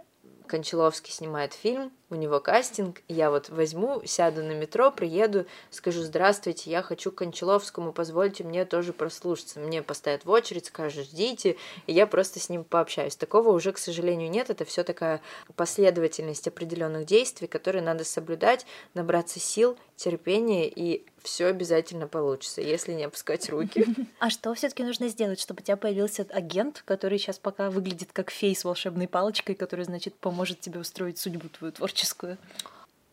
[0.53, 6.71] Кончаловский снимает фильм, у него кастинг, я вот возьму, сяду на метро, приеду, скажу «Здравствуйте,
[6.71, 9.61] я хочу к Кончаловскому, позвольте мне тоже прослушаться».
[9.61, 13.17] Мне поставят в очередь, скажут «Ждите», и я просто с ним пообщаюсь.
[13.17, 15.23] Такого уже, к сожалению, нет, это все такая
[15.57, 23.05] последовательность определенных действий, которые надо соблюдать, набраться сил, терпения и все обязательно получится, если не
[23.05, 23.87] опускать руки.
[24.19, 28.31] А что все-таки нужно сделать, чтобы у тебя появился агент, который сейчас пока выглядит как
[28.31, 32.39] фей с волшебной палочкой, который, значит, поможет тебе устроить судьбу твою творческую?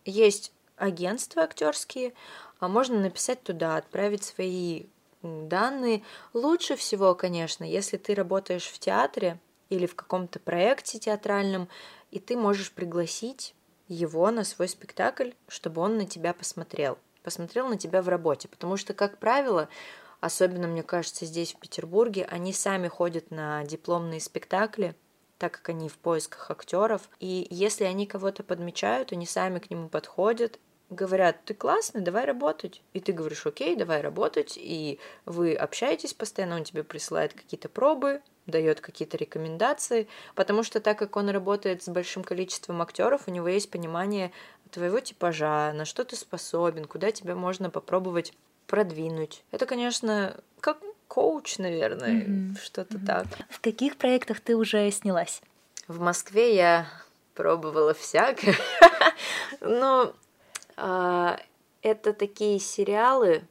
[0.06, 2.14] Есть агентства актерские,
[2.60, 4.86] а можно написать туда, отправить свои
[5.22, 6.04] данные.
[6.34, 11.68] Лучше всего, конечно, если ты работаешь в театре или в каком-то проекте театральном,
[12.12, 13.54] и ты можешь пригласить
[13.88, 18.48] его на свой спектакль, чтобы он на тебя посмотрел посмотрел на тебя в работе.
[18.48, 19.70] Потому что, как правило,
[20.22, 24.96] особенно, мне кажется, здесь, в Петербурге, они сами ходят на дипломные спектакли,
[25.38, 27.10] так как они в поисках актеров.
[27.20, 32.82] И если они кого-то подмечают, они сами к нему подходят, говорят, ты классный, давай работать.
[32.94, 34.58] И ты говоришь, окей, давай работать.
[34.58, 40.98] И вы общаетесь постоянно, он тебе присылает какие-то пробы, дает какие-то рекомендации, потому что так
[40.98, 44.32] как он работает с большим количеством актеров, у него есть понимание
[44.72, 48.34] твоего типажа, на что ты способен, куда тебя можно попробовать
[48.68, 49.44] продвинуть.
[49.52, 50.78] Это, конечно, как
[51.08, 52.62] коуч, наверное, mm-hmm.
[52.62, 53.06] что-то mm-hmm.
[53.06, 53.26] так.
[53.50, 55.42] В каких проектах ты уже снялась?
[55.88, 56.88] В Москве я
[57.34, 58.56] пробовала всякое,
[59.62, 60.14] но
[60.78, 61.40] а,
[61.82, 63.44] это такие сериалы,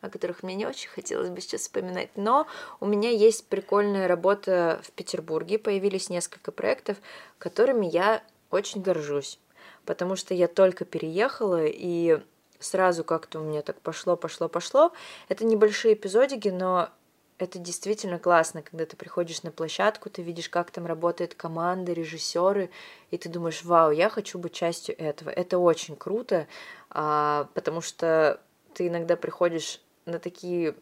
[0.00, 2.46] о которых мне не очень хотелось бы сейчас вспоминать, но
[2.80, 6.96] у меня есть прикольная работа в Петербурге, появились несколько проектов,
[7.38, 9.38] которыми я очень горжусь
[9.86, 12.20] потому что я только переехала, и
[12.58, 14.92] сразу как-то у меня так пошло, пошло, пошло.
[15.28, 16.90] Это небольшие эпизодики, но
[17.38, 22.70] это действительно классно, когда ты приходишь на площадку, ты видишь, как там работает команда, режиссеры,
[23.10, 25.30] и ты думаешь, вау, я хочу быть частью этого.
[25.30, 26.46] Это очень круто,
[26.90, 28.40] а, потому что
[28.74, 30.76] ты иногда приходишь на такие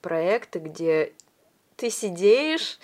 [0.00, 1.12] проекты, где
[1.76, 2.78] ты сидишь,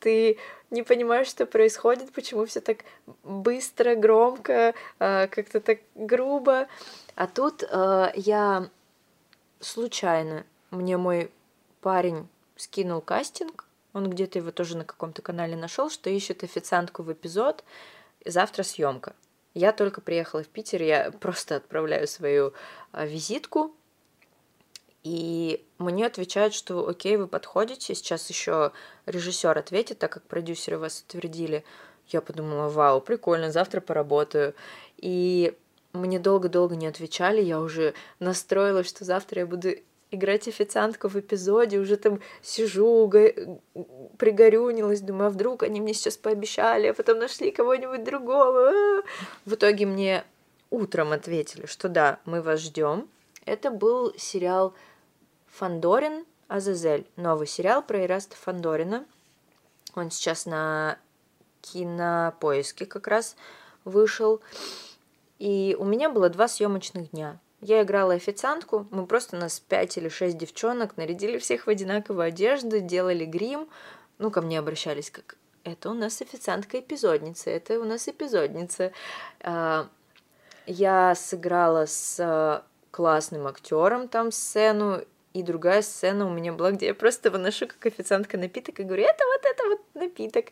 [0.00, 0.38] ты
[0.72, 2.78] не понимаешь, что происходит, почему все так
[3.22, 6.66] быстро, громко, а, как-то так грубо.
[7.14, 8.68] А тут а, я
[9.60, 11.30] случайно, мне мой
[11.82, 17.12] парень скинул кастинг, он где-то его тоже на каком-то канале нашел, что ищет официантку в
[17.12, 17.62] эпизод,
[18.24, 19.14] завтра съемка.
[19.54, 22.54] Я только приехала в Питер, я просто отправляю свою
[22.92, 23.76] а, визитку,
[25.04, 28.72] и мне отвечают, что окей, вы подходите, сейчас еще
[29.06, 31.64] режиссер ответит, так как продюсеры вас утвердили.
[32.08, 34.54] Я подумала, вау, прикольно, завтра поработаю.
[34.98, 35.54] И
[35.92, 39.70] мне долго-долго не отвечали, я уже настроилась, что завтра я буду
[40.12, 43.58] играть официантку в эпизоде, уже там сижу, го...
[44.18, 49.02] пригорюнилась, думаю, а вдруг они мне сейчас пообещали, а потом нашли кого-нибудь другого.
[49.46, 50.24] В итоге мне
[50.70, 53.08] утром ответили, что да, мы вас ждем.
[53.44, 54.74] Это был сериал
[55.52, 59.04] Фандорин Азазель, новый сериал про Ираста Фандорина.
[59.94, 60.98] Он сейчас на
[61.60, 63.36] кинопоиске как раз
[63.84, 64.40] вышел.
[65.38, 67.38] И у меня было два съемочных дня.
[67.60, 72.80] Я играла официантку, мы просто нас пять или шесть девчонок нарядили всех в одинаковую одежду,
[72.80, 73.68] делали грим.
[74.18, 78.90] Ну, ко мне обращались как это у нас официантка-эпизодница, это у нас эпизодница.
[79.42, 79.88] А,
[80.66, 85.02] я сыграла с классным актером там сцену,
[85.34, 89.04] и другая сцена у меня была, где я просто выношу как официантка напиток и говорю,
[89.04, 90.46] это вот это вот напиток.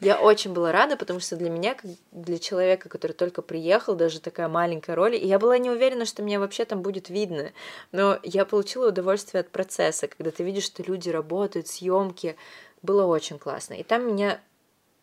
[0.00, 4.20] Я очень была рада, потому что для меня, как для человека, который только приехал, даже
[4.20, 7.52] такая маленькая роль, и я была не уверена, что меня вообще там будет видно,
[7.92, 12.36] но я получила удовольствие от процесса, когда ты видишь, что люди работают, съемки,
[12.82, 13.74] было очень классно.
[13.74, 14.40] И там меня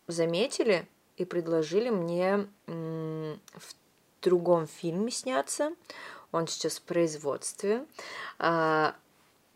[0.06, 3.74] заметили и предложили мне в
[4.22, 5.72] другом фильме сняться.
[6.30, 7.84] Он сейчас в производстве.
[8.38, 8.94] А,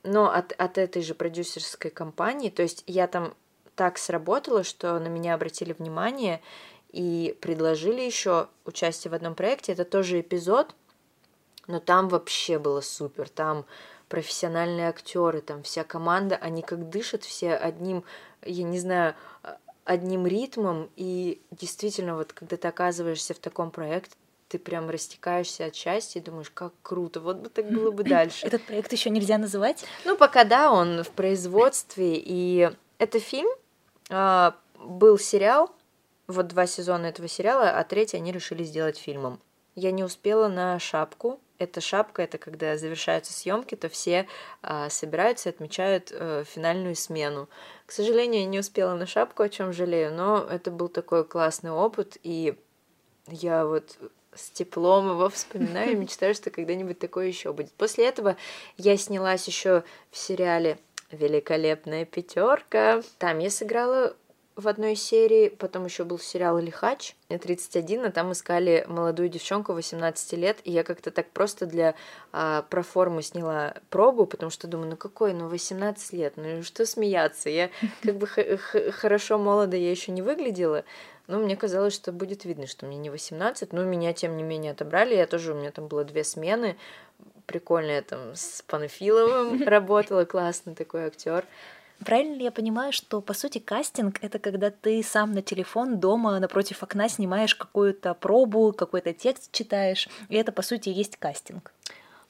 [0.07, 2.49] но от, от этой же продюсерской компании.
[2.49, 3.35] То есть я там
[3.75, 6.40] так сработала, что на меня обратили внимание
[6.90, 9.73] и предложили еще участие в одном проекте.
[9.73, 10.75] Это тоже эпизод,
[11.66, 13.29] но там вообще было супер.
[13.29, 13.66] Там
[14.09, 18.05] профессиональные актеры, там вся команда, они как дышат все одним,
[18.42, 19.14] я не знаю,
[19.85, 24.14] одним ритмом, и действительно, вот когда ты оказываешься в таком проекте,
[24.49, 28.47] ты прям растекаешься от счастья и думаешь, как круто, вот бы так было бы дальше.
[28.47, 29.85] Этот проект еще нельзя называть?
[30.05, 33.49] Ну, пока да, он в производстве, и это фильм,
[34.11, 35.71] а, был сериал,
[36.27, 39.41] вот два сезона этого сериала, а третий они решили сделать фильмом.
[39.75, 41.41] Я не успела на шапку.
[41.59, 44.27] Эта шапка, это когда завершаются съемки, то все
[44.63, 47.49] а, собираются и отмечают а, финальную смену.
[47.87, 51.71] К сожалению, я не успела на шапку, о чем жалею, но это был такой классный
[51.71, 52.59] опыт, и
[53.29, 53.97] я вот
[54.37, 57.72] с теплом его вспоминаю и мечтаю, что когда-нибудь такое еще будет.
[57.72, 58.37] После этого
[58.77, 60.79] я снялась еще в сериале
[61.11, 63.03] Великолепная пятерка.
[63.18, 64.16] Там я сыграла
[64.57, 70.33] в одной серии, потом еще был сериал «Лихач», 31, а там искали молодую девчонку 18
[70.33, 71.94] лет, и я как-то так просто для
[72.33, 77.51] а, проформы сняла пробу, потому что думаю, ну какой, ну 18 лет, ну что смеяться,
[77.51, 77.70] я
[78.03, 80.85] как бы хорошо молодо я еще не выглядела,
[81.27, 84.73] но мне казалось, что будет видно, что мне не 18, но меня тем не менее
[84.73, 86.77] отобрали, я тоже, у меня там было две смены,
[87.47, 91.45] прикольно я там с Панфиловым работала, классный такой актер.
[92.05, 96.39] Правильно ли я понимаю, что по сути кастинг это когда ты сам на телефон дома
[96.39, 101.73] напротив окна снимаешь какую-то пробу, какой-то текст читаешь, и это по сути есть кастинг?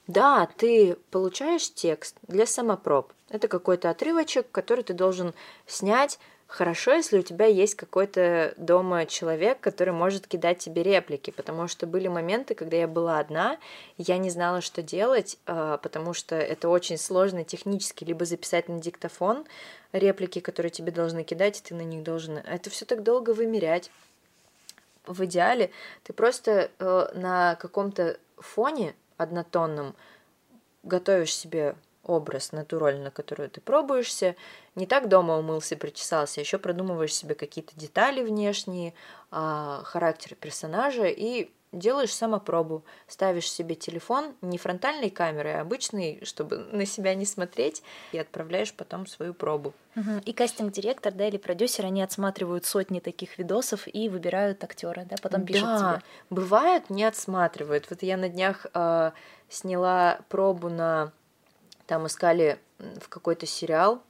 [0.07, 3.11] Да, ты получаешь текст для самопроб.
[3.29, 5.33] Это какой-то отрывочек, который ты должен
[5.65, 11.67] снять, Хорошо, если у тебя есть какой-то дома человек, который может кидать тебе реплики, потому
[11.67, 13.57] что были моменты, когда я была одна,
[13.97, 18.79] я не знала, что делать, а, потому что это очень сложно технически, либо записать на
[18.79, 19.45] диктофон
[19.91, 22.37] реплики, которые тебе должны кидать, и ты на них должен...
[22.37, 23.91] Это все так долго вымерять.
[25.05, 25.71] В идеале
[26.03, 29.95] ты просто э, на каком-то фоне однотонном
[30.83, 31.75] готовишь себе
[32.07, 34.35] образ, на ту роль, на которую ты пробуешься.
[34.75, 38.93] Не так дома умылся, причесался, еще продумываешь себе какие-то детали внешние,
[39.31, 42.83] а, характер персонажа и делаешь самопробу.
[43.07, 48.73] Ставишь себе телефон не фронтальной камерой, а обычный, чтобы на себя не смотреть, и отправляешь
[48.73, 49.73] потом свою пробу.
[49.95, 50.21] Угу.
[50.25, 55.45] И кастинг-директор, да, или продюсер, они отсматривают сотни таких видосов и выбирают актера, да, потом
[55.45, 56.03] пишут да, тебе.
[56.29, 57.89] бывают, не отсматривают.
[57.89, 59.11] Вот я на днях э,
[59.49, 61.11] сняла пробу на
[61.87, 64.03] там искали в какой-то сериал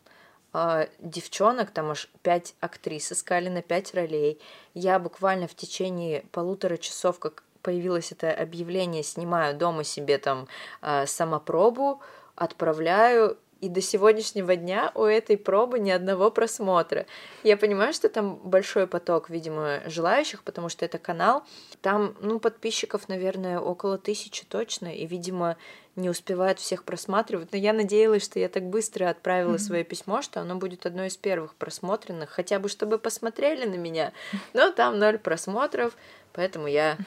[0.53, 4.41] э, девчонок, там аж пять актрис искали на пять ролей.
[4.73, 10.47] Я буквально в течение полутора часов, как появилось это объявление, снимаю дома себе там
[10.81, 12.01] э, самопробу,
[12.35, 17.05] отправляю, и до сегодняшнего дня у этой пробы ни одного просмотра.
[17.43, 21.43] Я понимаю, что там большой поток, видимо, желающих, потому что это канал.
[21.81, 25.57] Там, ну, подписчиков, наверное, около тысячи точно, и, видимо,
[25.95, 27.51] не успевают всех просматривать.
[27.51, 29.59] Но я надеялась, что я так быстро отправила mm-hmm.
[29.59, 34.13] свое письмо, что оно будет одно из первых просмотренных, хотя бы чтобы посмотрели на меня.
[34.53, 35.97] Но там ноль просмотров,
[36.33, 36.97] поэтому я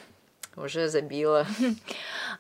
[0.61, 1.47] уже забила.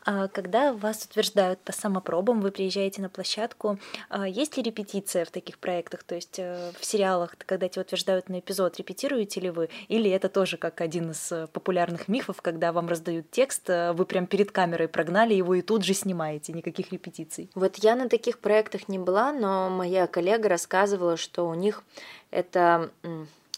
[0.06, 5.30] А когда вас утверждают по самопробам, вы приезжаете на площадку, а есть ли репетиция в
[5.30, 6.04] таких проектах?
[6.04, 9.68] То есть э, в сериалах, когда тебя утверждают на эпизод, репетируете ли вы?
[9.88, 14.06] Или это тоже как один из э, популярных мифов, когда вам раздают текст, э, вы
[14.06, 17.50] прям перед камерой прогнали его и тут же снимаете, никаких репетиций?
[17.54, 21.82] Вот я на таких проектах не была, но моя коллега рассказывала, что у них
[22.30, 22.90] это,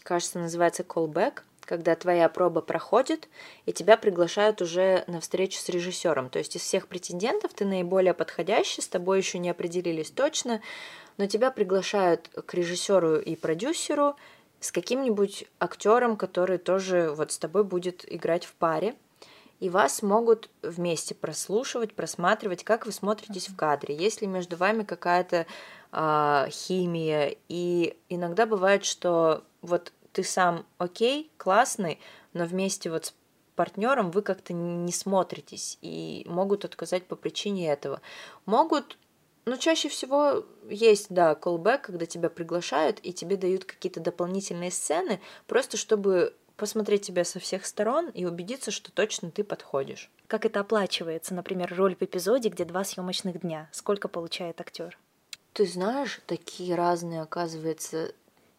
[0.03, 1.43] кажется, называется callback,
[1.73, 3.27] когда твоя проба проходит,
[3.65, 6.29] и тебя приглашают уже на встречу с режиссером.
[6.29, 10.61] То есть из всех претендентов ты наиболее подходящий, с тобой еще не определились точно,
[11.17, 14.15] но тебя приглашают к режиссеру и продюсеру
[14.59, 18.93] с каким-нибудь актером, который тоже вот с тобой будет играть в паре.
[19.59, 24.83] И вас могут вместе прослушивать, просматривать, как вы смотритесь в кадре, есть ли между вами
[24.83, 25.47] какая-то
[25.91, 27.35] э, химия.
[27.49, 31.99] И иногда бывает, что вот ты сам окей, классный,
[32.33, 33.13] но вместе вот с
[33.55, 38.01] партнером вы как-то не смотритесь и могут отказать по причине этого.
[38.45, 38.97] Могут,
[39.45, 45.19] ну, чаще всего есть, да, callback, когда тебя приглашают и тебе дают какие-то дополнительные сцены,
[45.47, 50.09] просто чтобы посмотреть тебя со всех сторон и убедиться, что точно ты подходишь.
[50.27, 53.69] Как это оплачивается, например, роль в эпизоде, где два съемочных дня?
[53.71, 54.97] Сколько получает актер?
[55.53, 58.13] Ты знаешь, такие разные, оказывается.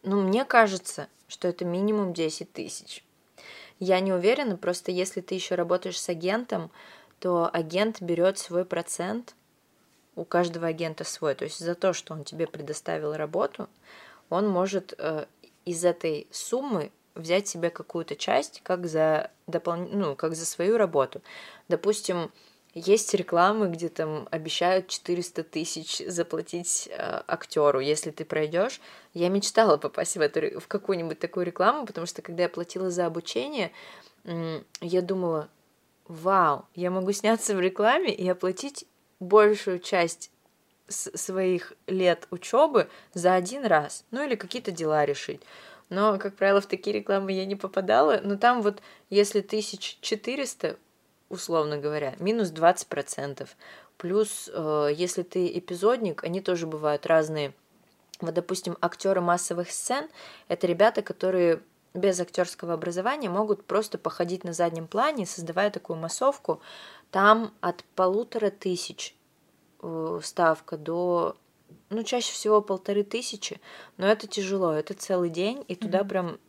[0.05, 3.03] Ну, мне кажется, что это минимум 10 тысяч.
[3.79, 6.71] Я не уверена, просто если ты еще работаешь с агентом,
[7.19, 9.35] то агент берет свой процент,
[10.15, 11.35] у каждого агента свой.
[11.35, 13.67] То есть за то, что он тебе предоставил работу,
[14.29, 15.25] он может э,
[15.65, 19.75] из этой суммы взять себе какую-то часть, как за, допол...
[19.75, 21.21] ну, как за свою работу.
[21.67, 22.31] Допустим,
[22.75, 28.81] есть рекламы, где там обещают 400 тысяч заплатить э, актеру, если ты пройдешь.
[29.13, 33.05] Я мечтала попасть в, эту, в какую-нибудь такую рекламу, потому что когда я платила за
[33.05, 33.71] обучение,
[34.25, 35.47] э, я думала,
[36.05, 38.85] вау, я могу сняться в рекламе и оплатить
[39.21, 40.29] большую часть
[40.89, 45.41] своих лет учебы за один раз, ну или какие-то дела решить.
[45.89, 48.19] Но, как правило, в такие рекламы я не попадала.
[48.23, 50.77] Но там вот, если 1400,
[51.29, 53.47] условно говоря, минус 20%.
[53.97, 57.53] Плюс, э, если ты эпизодник, они тоже бывают разные.
[58.21, 60.07] Вот, допустим, актеры массовых сцен—
[60.47, 61.61] это ребята, которые
[61.93, 66.61] без актерского образования могут просто походить на заднем плане, создавая такую массовку.
[67.09, 69.15] Там от полутора тысяч
[69.81, 71.37] э, ставка до
[71.89, 73.61] ну, чаще всего полторы тысячи,
[73.97, 76.07] но это тяжело, это целый день, и туда mm-hmm.
[76.07, 76.39] прям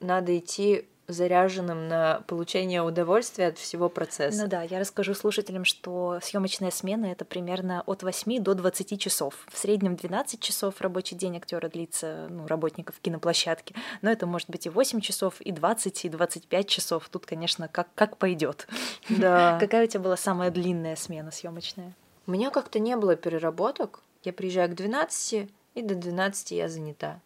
[0.00, 4.42] надо идти заряженным на получение удовольствия от всего процесса.
[4.42, 9.46] Ну да, я расскажу слушателям, что съемочная смена это примерно от 8 до 20 часов.
[9.50, 13.74] В среднем 12 часов рабочий день актера длится, ну, работников киноплощадки.
[14.02, 17.08] Но это может быть и 8 часов, и 20, и 25 часов.
[17.10, 18.66] Тут, конечно, как, как пойдет.
[19.08, 19.58] Да.
[19.60, 21.92] Какая у тебя была самая длинная смена съемочная?
[22.26, 24.00] У меня как-то не было переработок.
[24.22, 27.20] Я приезжаю к 12, и до 12 я занята.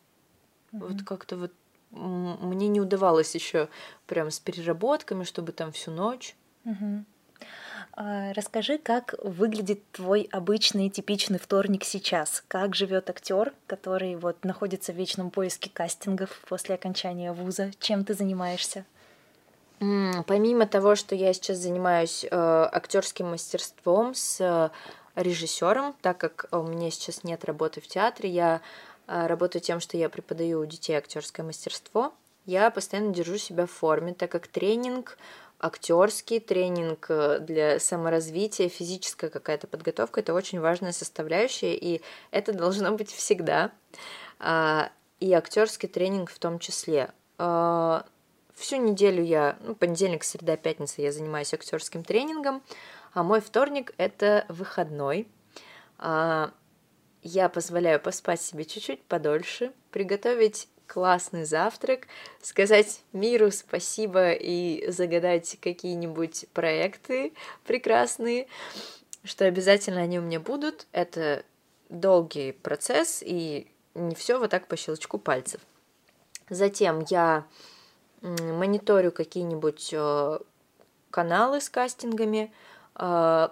[0.73, 1.53] Вот как-то вот
[1.91, 3.69] мне не удавалось еще
[4.07, 6.37] прям с переработками, чтобы там всю ночь.
[6.65, 7.05] Угу.
[7.97, 12.45] Расскажи, как выглядит твой обычный типичный вторник сейчас?
[12.47, 17.73] Как живет актер, который вот находится в вечном поиске кастингов после окончания вуза?
[17.81, 18.85] Чем ты занимаешься?
[19.79, 24.71] Помимо того, что я сейчас занимаюсь э, актерским мастерством с э,
[25.15, 28.61] режиссером, так как у меня сейчас нет работы в театре, я
[29.09, 32.13] работаю тем, что я преподаю у детей актерское мастерство.
[32.47, 35.19] Я постоянно держу себя в форме, так как тренинг
[35.61, 42.01] актерский тренинг э, для саморазвития, физическая какая-то подготовка это очень важная составляющая, и
[42.31, 43.73] это должно быть всегда.
[44.39, 44.91] А,
[45.21, 47.11] и актерский тренинг в том числе.
[47.39, 48.07] А,
[48.55, 52.63] всю неделю я, ну, понедельник, среда, пятница я занимаюсь актерским тренингом,
[53.13, 55.27] а мой вторник это выходной
[57.29, 62.07] я позволяю поспать себе чуть-чуть подольше, приготовить классный завтрак,
[62.41, 67.35] сказать миру спасибо и загадать какие-нибудь проекты
[67.67, 68.49] прекрасные,
[69.23, 70.87] что обязательно они у меня будут.
[70.93, 71.45] Это
[71.91, 75.61] долгий процесс, и не все вот так по щелчку пальцев.
[76.49, 77.47] Затем я
[78.23, 80.39] мониторю какие-нибудь э,
[81.11, 82.53] каналы с кастингами,
[82.97, 83.49] э,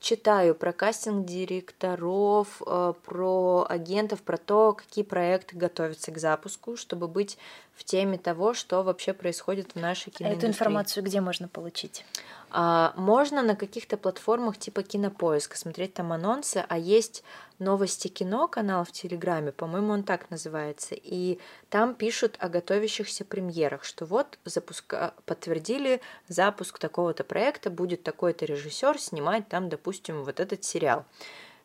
[0.00, 7.38] читаю про кастинг-директоров, э, про агентов, про то, какие проекты готовятся к запуску, чтобы быть
[7.74, 10.38] в теме того, что вообще происходит в нашей киноиндустрии.
[10.38, 12.04] Эту информацию где можно получить?
[12.50, 17.22] А, можно на каких-то платформах типа Кинопоиска смотреть там анонсы, а есть
[17.58, 21.38] новости кино канал в Телеграме, по-моему, он так называется, и
[21.68, 25.14] там пишут о готовящихся премьерах, что вот запуска...
[25.26, 31.04] подтвердили запуск такого-то проекта, будет такой-то режиссер снимать там, допустим, вот этот сериал.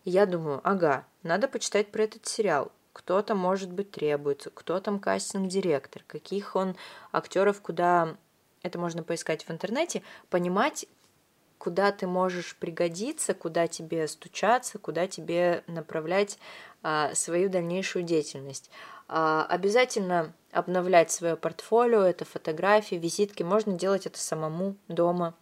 [0.04, 4.80] И я думаю, ага, надо почитать про этот сериал кто то может быть, требуется, кто
[4.80, 6.76] там кастинг-директор, каких он
[7.12, 8.16] актеров куда
[8.64, 10.88] это можно поискать в интернете, понимать,
[11.58, 16.38] куда ты можешь пригодиться, куда тебе стучаться, куда тебе направлять
[16.82, 18.70] а, свою дальнейшую деятельность.
[19.08, 25.36] А, обязательно обновлять свое портфолио, это фотографии, визитки, можно делать это самому дома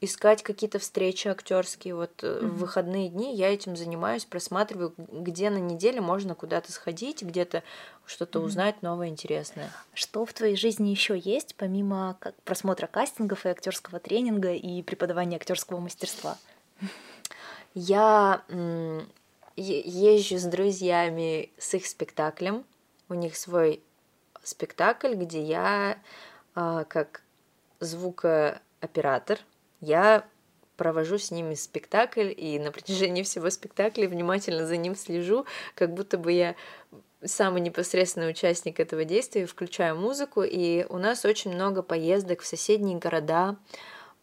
[0.00, 1.94] искать какие-то встречи актерские.
[1.94, 2.46] Вот mm-hmm.
[2.46, 7.62] в выходные дни я этим занимаюсь, просматриваю, где на неделе можно куда-то сходить, где-то
[8.06, 8.44] что-то mm-hmm.
[8.44, 9.70] узнать новое, интересное.
[9.94, 15.36] Что в твоей жизни еще есть, помимо как просмотра кастингов и актерского тренинга и преподавания
[15.36, 16.38] актерского мастерства?
[17.74, 18.42] Я
[19.56, 22.64] езжу с друзьями с их спектаклем.
[23.08, 23.82] У них свой
[24.42, 25.98] спектакль, где я
[26.54, 27.22] а, как
[27.80, 29.38] звукооператор
[29.80, 30.24] я
[30.76, 36.16] провожу с ними спектакль, и на протяжении всего спектакля внимательно за ним слежу, как будто
[36.16, 36.54] бы я
[37.24, 42.96] самый непосредственный участник этого действия, включаю музыку, и у нас очень много поездок в соседние
[42.96, 43.56] города,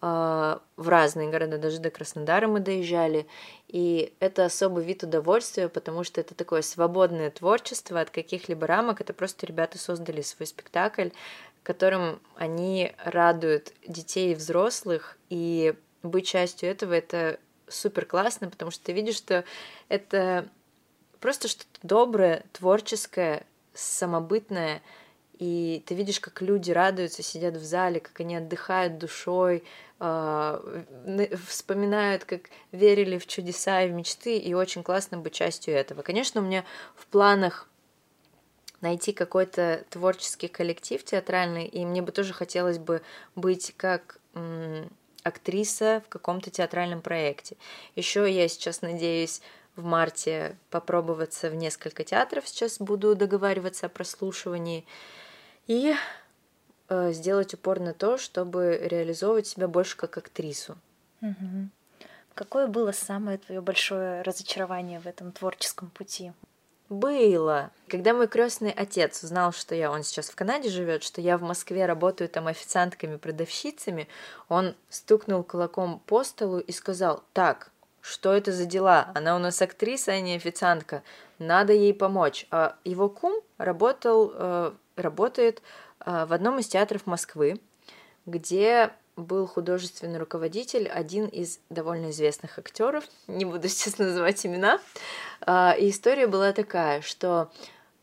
[0.01, 3.27] а, в разные города, даже до Краснодара мы доезжали,
[3.67, 9.13] и это особый вид удовольствия, потому что это такое свободное творчество от каких-либо рамок, это
[9.13, 11.09] просто ребята создали свой спектакль,
[11.65, 18.83] которым они радуют детей и взрослых, и быть частью этого это супер классно, потому что
[18.85, 19.43] ты видишь, что
[19.89, 20.47] это
[21.19, 24.83] просто что-то доброе, творческое, самобытное,
[25.39, 29.63] и ты видишь, как люди радуются, сидят в зале, как они отдыхают душой,
[29.99, 30.83] э,
[31.47, 36.03] вспоминают, как верили в чудеса и в мечты, и очень классно быть частью этого.
[36.03, 36.63] Конечно, у меня
[36.95, 37.67] в планах
[38.85, 43.01] найти какой-то творческий коллектив театральный, и мне бы тоже хотелось бы
[43.35, 44.19] быть как
[45.23, 47.57] актриса в каком-то театральном проекте.
[47.95, 49.41] Еще я сейчас надеюсь
[49.75, 52.47] в марте попробоваться в несколько театров.
[52.47, 54.85] Сейчас буду договариваться о прослушивании
[55.65, 55.95] и
[56.89, 60.77] э, сделать упор на то, чтобы реализовывать себя больше как актрису.
[62.35, 66.33] Какое было самое твое большое разочарование в этом творческом пути?
[66.95, 67.71] Было.
[67.89, 71.41] Когда мой крестный отец узнал, что я, он сейчас в Канаде живет, что я в
[71.41, 74.07] Москве работаю там официантками, продавщицами,
[74.47, 79.11] он стукнул кулаком по столу и сказал, так, что это за дела?
[79.13, 81.03] Она у нас актриса, а не официантка.
[81.37, 82.47] Надо ей помочь.
[82.49, 85.61] А его кум работал, э, работает
[86.05, 87.59] э, в одном из театров Москвы,
[88.25, 94.79] где был художественный руководитель, один из довольно известных актеров, не буду сейчас называть имена.
[95.41, 97.51] А, и история была такая, что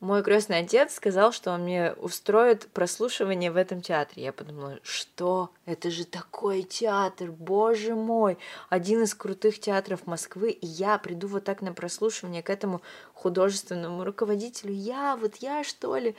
[0.03, 4.25] мой крестный отец сказал, что он мне устроит прослушивание в этом театре.
[4.25, 5.51] Я подумала, что?
[5.65, 8.37] Это же такой театр, боже мой!
[8.69, 12.83] Один из крутых театров Москвы, и я приду вот так на прослушивание к этому
[13.15, 14.73] художественному руководителю.
[14.73, 16.17] Я, вот я, что ли?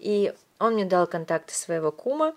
[0.00, 2.34] И он мне дал контакты своего кума,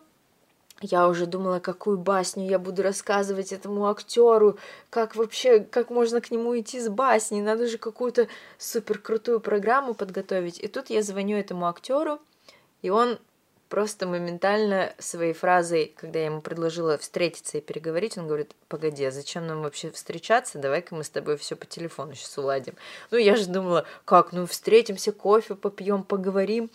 [0.84, 4.58] я уже думала, какую басню я буду рассказывать этому актеру,
[4.90, 8.28] как вообще, как можно к нему идти с басней, надо же какую-то
[8.58, 10.60] супер крутую программу подготовить.
[10.60, 12.20] И тут я звоню этому актеру,
[12.82, 13.18] и он
[13.74, 19.10] просто моментально своей фразой, когда я ему предложила встретиться и переговорить, он говорит, погоди, а
[19.10, 22.76] зачем нам вообще встречаться, давай-ка мы с тобой все по телефону сейчас уладим.
[23.10, 26.70] Ну, я же думала, как, ну, встретимся, кофе попьем, поговорим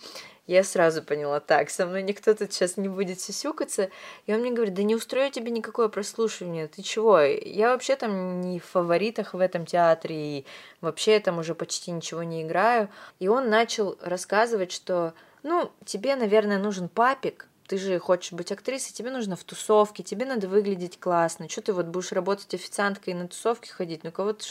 [0.49, 3.91] я сразу поняла, так, со мной никто тут сейчас не будет сисюкаться.
[4.25, 7.19] И он мне говорит, да не устрою тебе никакое прослушивание, ты чего?
[7.19, 10.45] Я вообще там не в фаворитах в этом театре, и
[10.81, 12.89] вообще там уже почти ничего не играю.
[13.19, 18.93] И он начал рассказывать, что, ну, тебе, наверное, нужен папик, ты же хочешь быть актрисой,
[18.93, 21.47] тебе нужно в тусовке, тебе надо выглядеть классно.
[21.47, 24.03] Что ты вот будешь работать официанткой и на тусовке ходить?
[24.03, 24.43] Ну, кого-то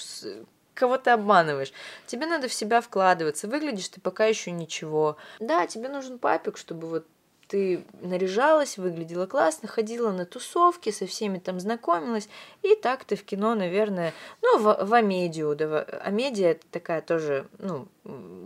[0.78, 1.72] кого ты обманываешь.
[2.06, 3.48] Тебе надо в себя вкладываться.
[3.48, 5.16] Выглядишь ты пока еще ничего.
[5.40, 7.06] Да, тебе нужен папик, чтобы вот
[7.48, 12.28] ты наряжалась, выглядела классно, ходила на тусовки, со всеми там знакомилась,
[12.62, 14.12] и так ты в кино, наверное,
[14.42, 17.88] ну, в, в Амедию, да, Амедия такая тоже, ну,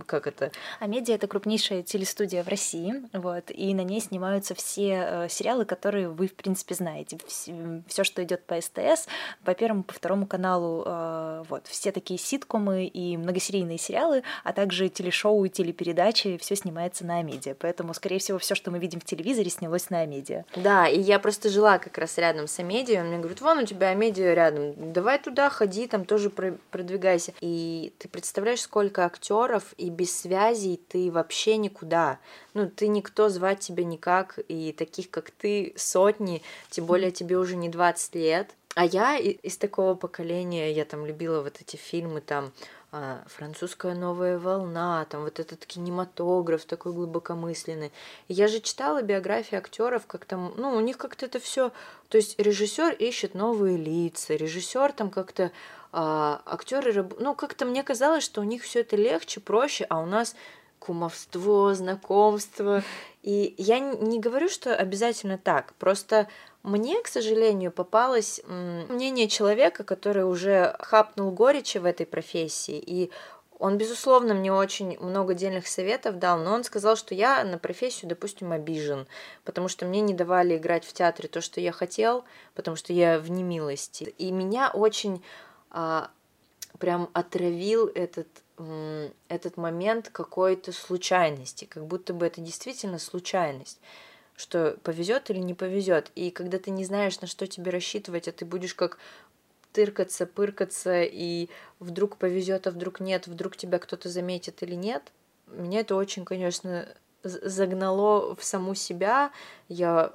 [0.06, 0.50] как это?
[0.80, 6.08] Амедиа— это крупнейшая телестудия в России, вот, и на ней снимаются все э, сериалы, которые
[6.08, 7.18] вы, в принципе, знаете.
[7.86, 9.06] Все, что идет по СТС,
[9.44, 14.88] по Первому, по Второму каналу, э, вот, все такие ситкомы и многосерийные сериалы, а также
[14.88, 17.54] телешоу и телепередачи, все снимается на Амедиа.
[17.58, 20.44] Поэтому, скорее всего, все, что мы видим в телевизоре, снялось на Амедиа.
[20.56, 23.66] Да, и я просто жила как раз рядом с Амедиа, он мне говорит, вон у
[23.66, 27.32] тебя Амедиа рядом, давай туда ходи, там тоже продвигайся.
[27.40, 32.18] И ты представляешь, сколько актеров партнеров и без связей ты вообще никуда.
[32.54, 37.56] Ну, ты никто, звать тебя никак, и таких, как ты, сотни, тем более тебе уже
[37.56, 38.50] не 20 лет.
[38.74, 42.52] А я из такого поколения, я там любила вот эти фильмы, там,
[42.90, 47.90] а, французская новая волна, там вот этот кинематограф такой глубокомысленный.
[48.28, 51.70] Я же читала биографии актеров, как там, ну, у них как-то это все,
[52.08, 55.50] то есть режиссер ищет новые лица, режиссер там как-то
[55.92, 60.06] а, актеры, ну, как-то мне казалось, что у них все это легче, проще, а у
[60.06, 60.34] нас
[60.78, 62.82] кумовство, знакомство.
[63.22, 65.74] И я не говорю, что обязательно так.
[65.74, 66.28] Просто
[66.62, 73.10] мне, к сожалению, попалось мнение человека, который уже хапнул горечи в этой профессии, и
[73.58, 78.08] он, безусловно, мне очень много дельных советов дал, но он сказал, что я на профессию,
[78.08, 79.06] допустим, обижен,
[79.44, 82.24] потому что мне не давали играть в театре то, что я хотел,
[82.56, 84.14] потому что я в немилости.
[84.18, 85.22] И меня очень
[86.78, 88.28] прям отравил этот
[89.28, 93.80] этот момент какой-то случайности, как будто бы это действительно случайность,
[94.36, 96.12] что повезет или не повезет.
[96.14, 98.98] И когда ты не знаешь, на что тебе рассчитывать, а ты будешь как
[99.72, 101.48] тыркаться, пыркаться, и
[101.80, 105.02] вдруг повезет, а вдруг нет, вдруг тебя кто-то заметит или нет,
[105.46, 106.88] меня это очень, конечно,
[107.22, 109.32] загнало в саму себя.
[109.68, 110.12] Я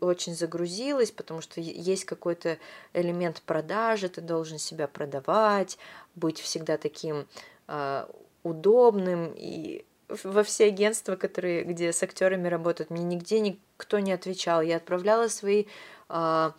[0.00, 2.58] очень загрузилась, потому что есть какой-то
[2.92, 5.78] элемент продажи, ты должен себя продавать,
[6.14, 7.26] быть всегда таким
[7.68, 8.06] э,
[8.42, 9.84] удобным и
[10.24, 14.60] во все агентства, которые, где с актерами работают, мне нигде никто не отвечал.
[14.60, 15.66] Я отправляла свои,
[16.08, 16.50] э,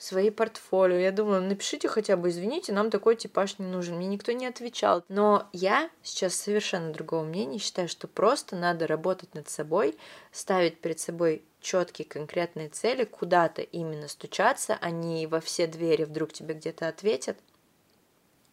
[0.00, 0.96] свои портфолио.
[0.96, 3.96] Я думала, напишите хотя бы, извините, нам такой типаж не нужен.
[3.96, 5.04] Мне никто не отвечал.
[5.08, 7.58] Но я сейчас совершенно другого мнения.
[7.58, 9.96] Считаю, что просто надо работать над собой,
[10.32, 16.32] ставить перед собой четкие конкретные цели, куда-то именно стучаться, а не во все двери вдруг
[16.32, 17.36] тебе где-то ответят.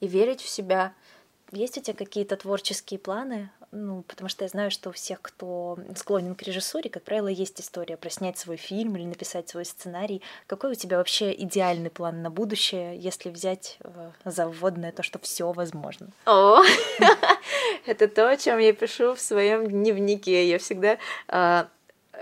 [0.02, 0.94] И верить в себя–
[1.52, 3.50] есть у тебя какие-то творческие планы?
[3.72, 7.60] Ну, потому что я знаю, что у всех, кто склонен к режиссуре, как правило, есть
[7.60, 10.22] история про снять свой фильм или написать свой сценарий.
[10.48, 15.20] Какой у тебя вообще идеальный план на будущее, если взять э, за вводное то, что
[15.20, 16.08] все возможно?
[16.26, 16.62] О,
[17.86, 20.48] это то, о чем я пишу в своем дневнике.
[20.50, 20.98] Я всегда
[21.28, 21.68] а,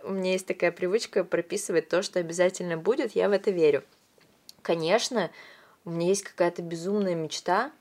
[0.03, 3.83] у меня есть такая привычка прописывать то, что обязательно будет, я в это верю.
[4.61, 5.31] Конечно,
[5.83, 7.71] у меня есть какая-то безумная мечта,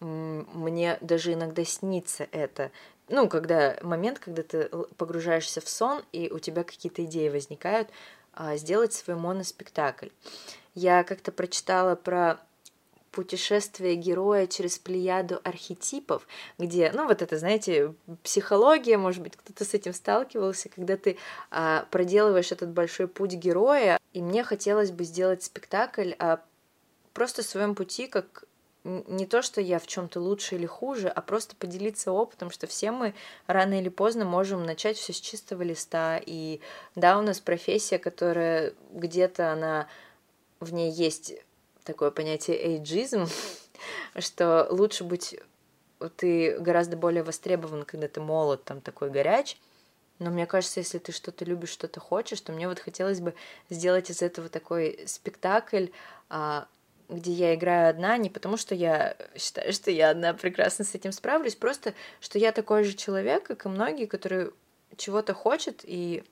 [0.00, 2.70] мне даже иногда снится это.
[3.08, 7.88] Ну, когда момент, когда ты погружаешься в сон, и у тебя какие-то идеи возникают,
[8.32, 10.08] а, сделать свой моноспектакль.
[10.74, 12.40] Я как-то прочитала про
[13.16, 16.26] путешествие героя через плеяду архетипов,
[16.58, 21.16] где, ну вот это, знаете, психология, может быть, кто-то с этим сталкивался, когда ты
[21.50, 26.40] а, проделываешь этот большой путь героя, и мне хотелось бы сделать спектакль о
[27.14, 28.44] просто своем пути как
[28.86, 32.90] не то, что я в чем-то лучше или хуже, а просто поделиться опытом, что все
[32.92, 33.14] мы
[33.46, 36.20] рано или поздно можем начать все с чистого листа.
[36.24, 36.60] И
[36.94, 39.88] да, у нас профессия, которая где-то она
[40.60, 41.34] в ней есть
[41.84, 43.26] такое понятие эйджизм,
[44.18, 45.38] что лучше быть
[46.16, 49.58] ты гораздо более востребован, когда ты молод, там такой горяч.
[50.18, 53.34] Но мне кажется, если ты что-то любишь, что-то хочешь, то мне вот хотелось бы
[53.68, 55.86] сделать из этого такой спектакль,
[56.30, 56.68] а,
[57.08, 61.12] где я играю одна, не потому что я считаю, что я одна прекрасно с этим
[61.12, 64.50] справлюсь, просто что я такой же человек, как и многие, которые
[64.96, 66.24] чего-то хочет и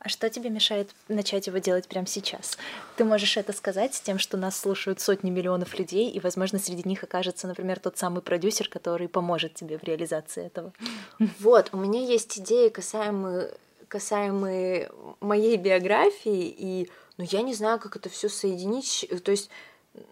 [0.00, 2.58] а что тебе мешает начать его делать прямо сейчас?
[2.96, 6.88] Ты можешь это сказать с тем, что нас слушают сотни миллионов людей, и, возможно, среди
[6.88, 10.72] них окажется, например, тот самый продюсер, который поможет тебе в реализации этого.
[11.38, 13.52] Вот, у меня есть идеи касаемые,
[13.88, 19.08] касаемые моей биографии, и ну, я не знаю, как это все соединить.
[19.24, 19.50] То есть,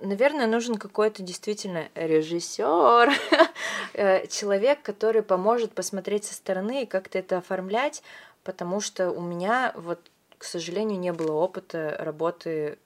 [0.00, 3.12] наверное, нужен какой-то действительно режиссер,
[3.94, 8.02] э, человек, который поможет посмотреть со стороны и как-то это оформлять,
[8.42, 10.00] потому что у меня вот,
[10.38, 12.78] к сожалению, не было опыта работы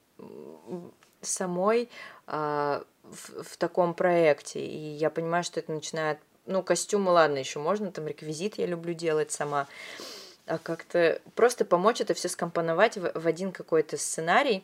[1.21, 1.89] самой
[2.27, 4.59] а, в, в таком проекте.
[4.59, 8.93] И я понимаю, что это начинает ну, костюмы, ладно, еще можно, там реквизит я люблю
[8.93, 9.67] делать сама
[10.49, 14.63] а как-то просто помочь это все скомпоновать в, в один какой-то сценарий,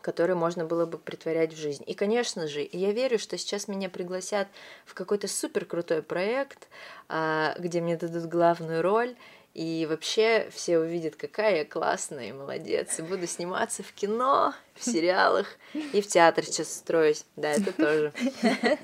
[0.00, 1.82] который можно было бы притворять в жизнь.
[1.86, 4.48] И, конечно же, я верю, что сейчас меня пригласят
[4.84, 6.68] в какой-то супер крутой проект,
[7.08, 9.16] а, где мне дадут главную роль,
[9.56, 12.98] и вообще все увидят, какая я классная и молодец.
[12.98, 17.24] И буду сниматься в кино, в сериалах и в театр сейчас строюсь.
[17.36, 18.12] Да, это тоже.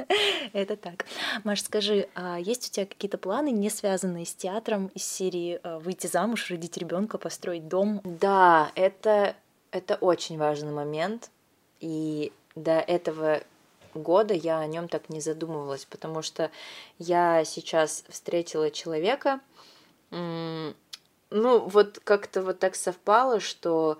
[0.54, 1.04] Это так.
[1.44, 5.78] Маш, скажи, а есть у тебя какие-то планы, не связанные с театром из серии а,
[5.78, 8.00] выйти замуж, родить ребенка, построить дом?
[8.04, 9.36] Да, это,
[9.72, 11.30] это очень важный момент.
[11.80, 13.42] И до этого
[13.92, 16.50] года я о нем так не задумывалась, потому что
[16.98, 19.40] я сейчас встретила человека,
[20.12, 23.98] ну, вот как-то вот так совпало, что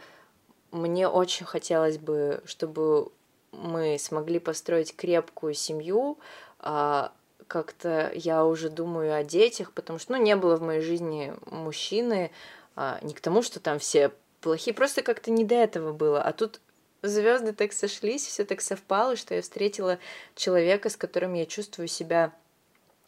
[0.71, 3.11] мне очень хотелось бы, чтобы
[3.53, 6.19] мы смогли построить крепкую семью,
[6.59, 7.13] а,
[7.47, 12.31] как-то я уже думаю о детях, потому что, ну, не было в моей жизни мужчины,
[12.77, 16.23] а, не к тому, что там все плохие, просто как-то не до этого было.
[16.23, 16.61] А тут
[17.03, 19.99] звезды так сошлись, все так совпало, что я встретила
[20.35, 22.33] человека, с которым я чувствую себя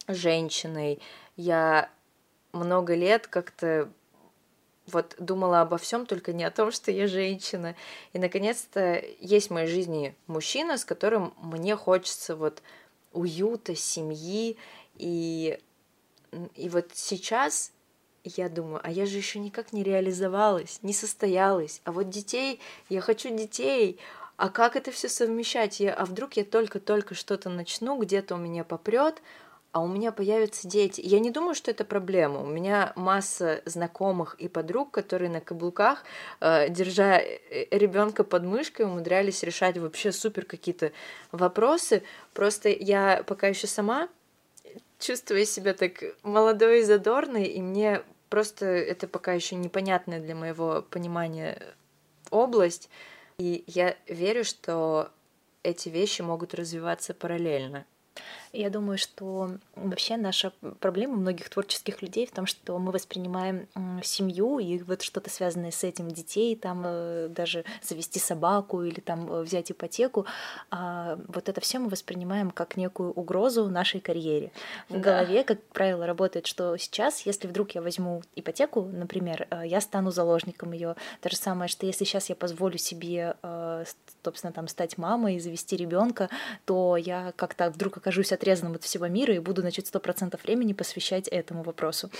[0.08, 1.00] женщиной.
[1.36, 1.90] Я
[2.54, 3.90] много лет как-то
[4.86, 7.74] вот думала обо всем, только не о том, что я женщина.
[8.12, 12.62] И наконец-то есть в моей жизни мужчина, с которым мне хочется вот
[13.12, 14.56] уюта, семьи.
[14.96, 15.58] И,
[16.54, 17.72] и вот сейчас
[18.24, 21.80] я думаю, а я же еще никак не реализовалась, не состоялась.
[21.84, 23.98] А вот детей, я хочу детей.
[24.36, 25.78] А как это все совмещать?
[25.80, 29.22] Я, а вдруг я только-только что-то начну, где-то у меня попрет,
[29.74, 31.00] а у меня появятся дети.
[31.04, 32.40] Я не думаю, что это проблема.
[32.40, 36.04] У меня масса знакомых и подруг, которые на каблуках,
[36.40, 40.92] э, держа э, ребенка под мышкой, умудрялись решать вообще супер какие-то
[41.32, 42.04] вопросы.
[42.34, 44.08] Просто я пока еще сама
[45.00, 50.82] чувствую себя так молодой и задорной, и мне просто это пока еще непонятная для моего
[50.88, 51.60] понимания
[52.30, 52.88] область.
[53.38, 55.10] И я верю, что
[55.64, 57.86] эти вещи могут развиваться параллельно.
[58.54, 63.66] Я думаю, что вообще наша проблема многих творческих людей в том, что мы воспринимаем
[64.04, 69.30] семью и вот что-то связанное с этим детей, там э, даже завести собаку или там
[69.30, 70.26] э, взять ипотеку,
[70.70, 74.52] а вот это все мы воспринимаем как некую угрозу нашей карьере.
[74.88, 75.00] В да.
[75.00, 80.12] голове, как правило, работает, что сейчас, если вдруг я возьму ипотеку, например, э, я стану
[80.12, 80.94] заложником ее.
[81.20, 83.34] То же самое, что если сейчас я позволю себе,
[84.22, 86.28] собственно, там стать мамой и завести ребенка,
[86.64, 90.44] то я как-то вдруг окажусь от отрезанным от всего мира и буду, значит, сто процентов
[90.44, 92.10] времени посвящать этому вопросу.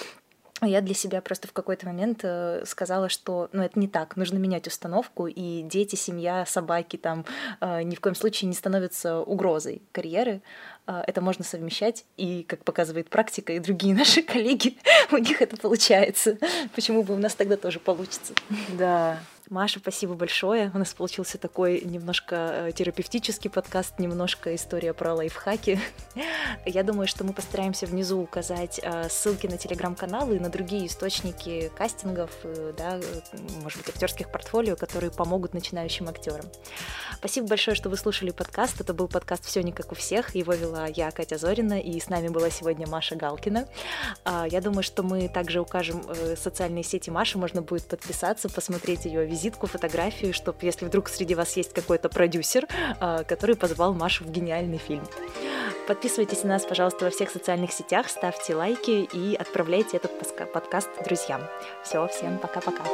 [0.62, 4.39] Я для себя просто в какой-то момент э, сказала, что ну, это не так, нужно
[4.39, 7.27] менять установку, и дети, семья, собаки там
[7.61, 10.41] э, ни в коем случае не становятся угрозой карьеры.
[10.87, 14.79] Э, это можно совмещать, и, как показывает практика, и другие наши коллеги,
[15.12, 16.39] у них это получается.
[16.75, 18.33] Почему бы у нас тогда тоже получится?
[18.79, 19.18] Да,
[19.51, 20.70] Маша, спасибо большое.
[20.72, 25.78] У нас получился такой немножко э, терапевтический подкаст, немножко история про лайфхаки.
[26.66, 31.70] Я думаю, что мы постараемся внизу указать э, ссылки на телеграм-каналы и на другие источники
[31.76, 32.99] кастингов, э, да,
[33.62, 36.47] может быть, актерских портфолио, которые помогут начинающим актерам.
[37.16, 38.80] Спасибо большое, что вы слушали подкаст.
[38.80, 40.34] Это был подкаст «Все не как у всех».
[40.34, 43.68] Его вела я, Катя Зорина, и с нами была сегодня Маша Галкина.
[44.24, 46.03] А, я думаю, что мы также укажем
[46.36, 51.57] социальные сети Маши, можно будет подписаться, посмотреть ее визитку, фотографию, чтобы если вдруг среди вас
[51.57, 52.66] есть какой-то продюсер,
[53.01, 55.05] а, который позвал Машу в гениальный фильм.
[55.87, 60.12] Подписывайтесь на нас, пожалуйста, во всех социальных сетях, ставьте лайки и отправляйте этот
[60.53, 61.43] подкаст друзьям.
[61.82, 62.85] Все, всем пока-пока.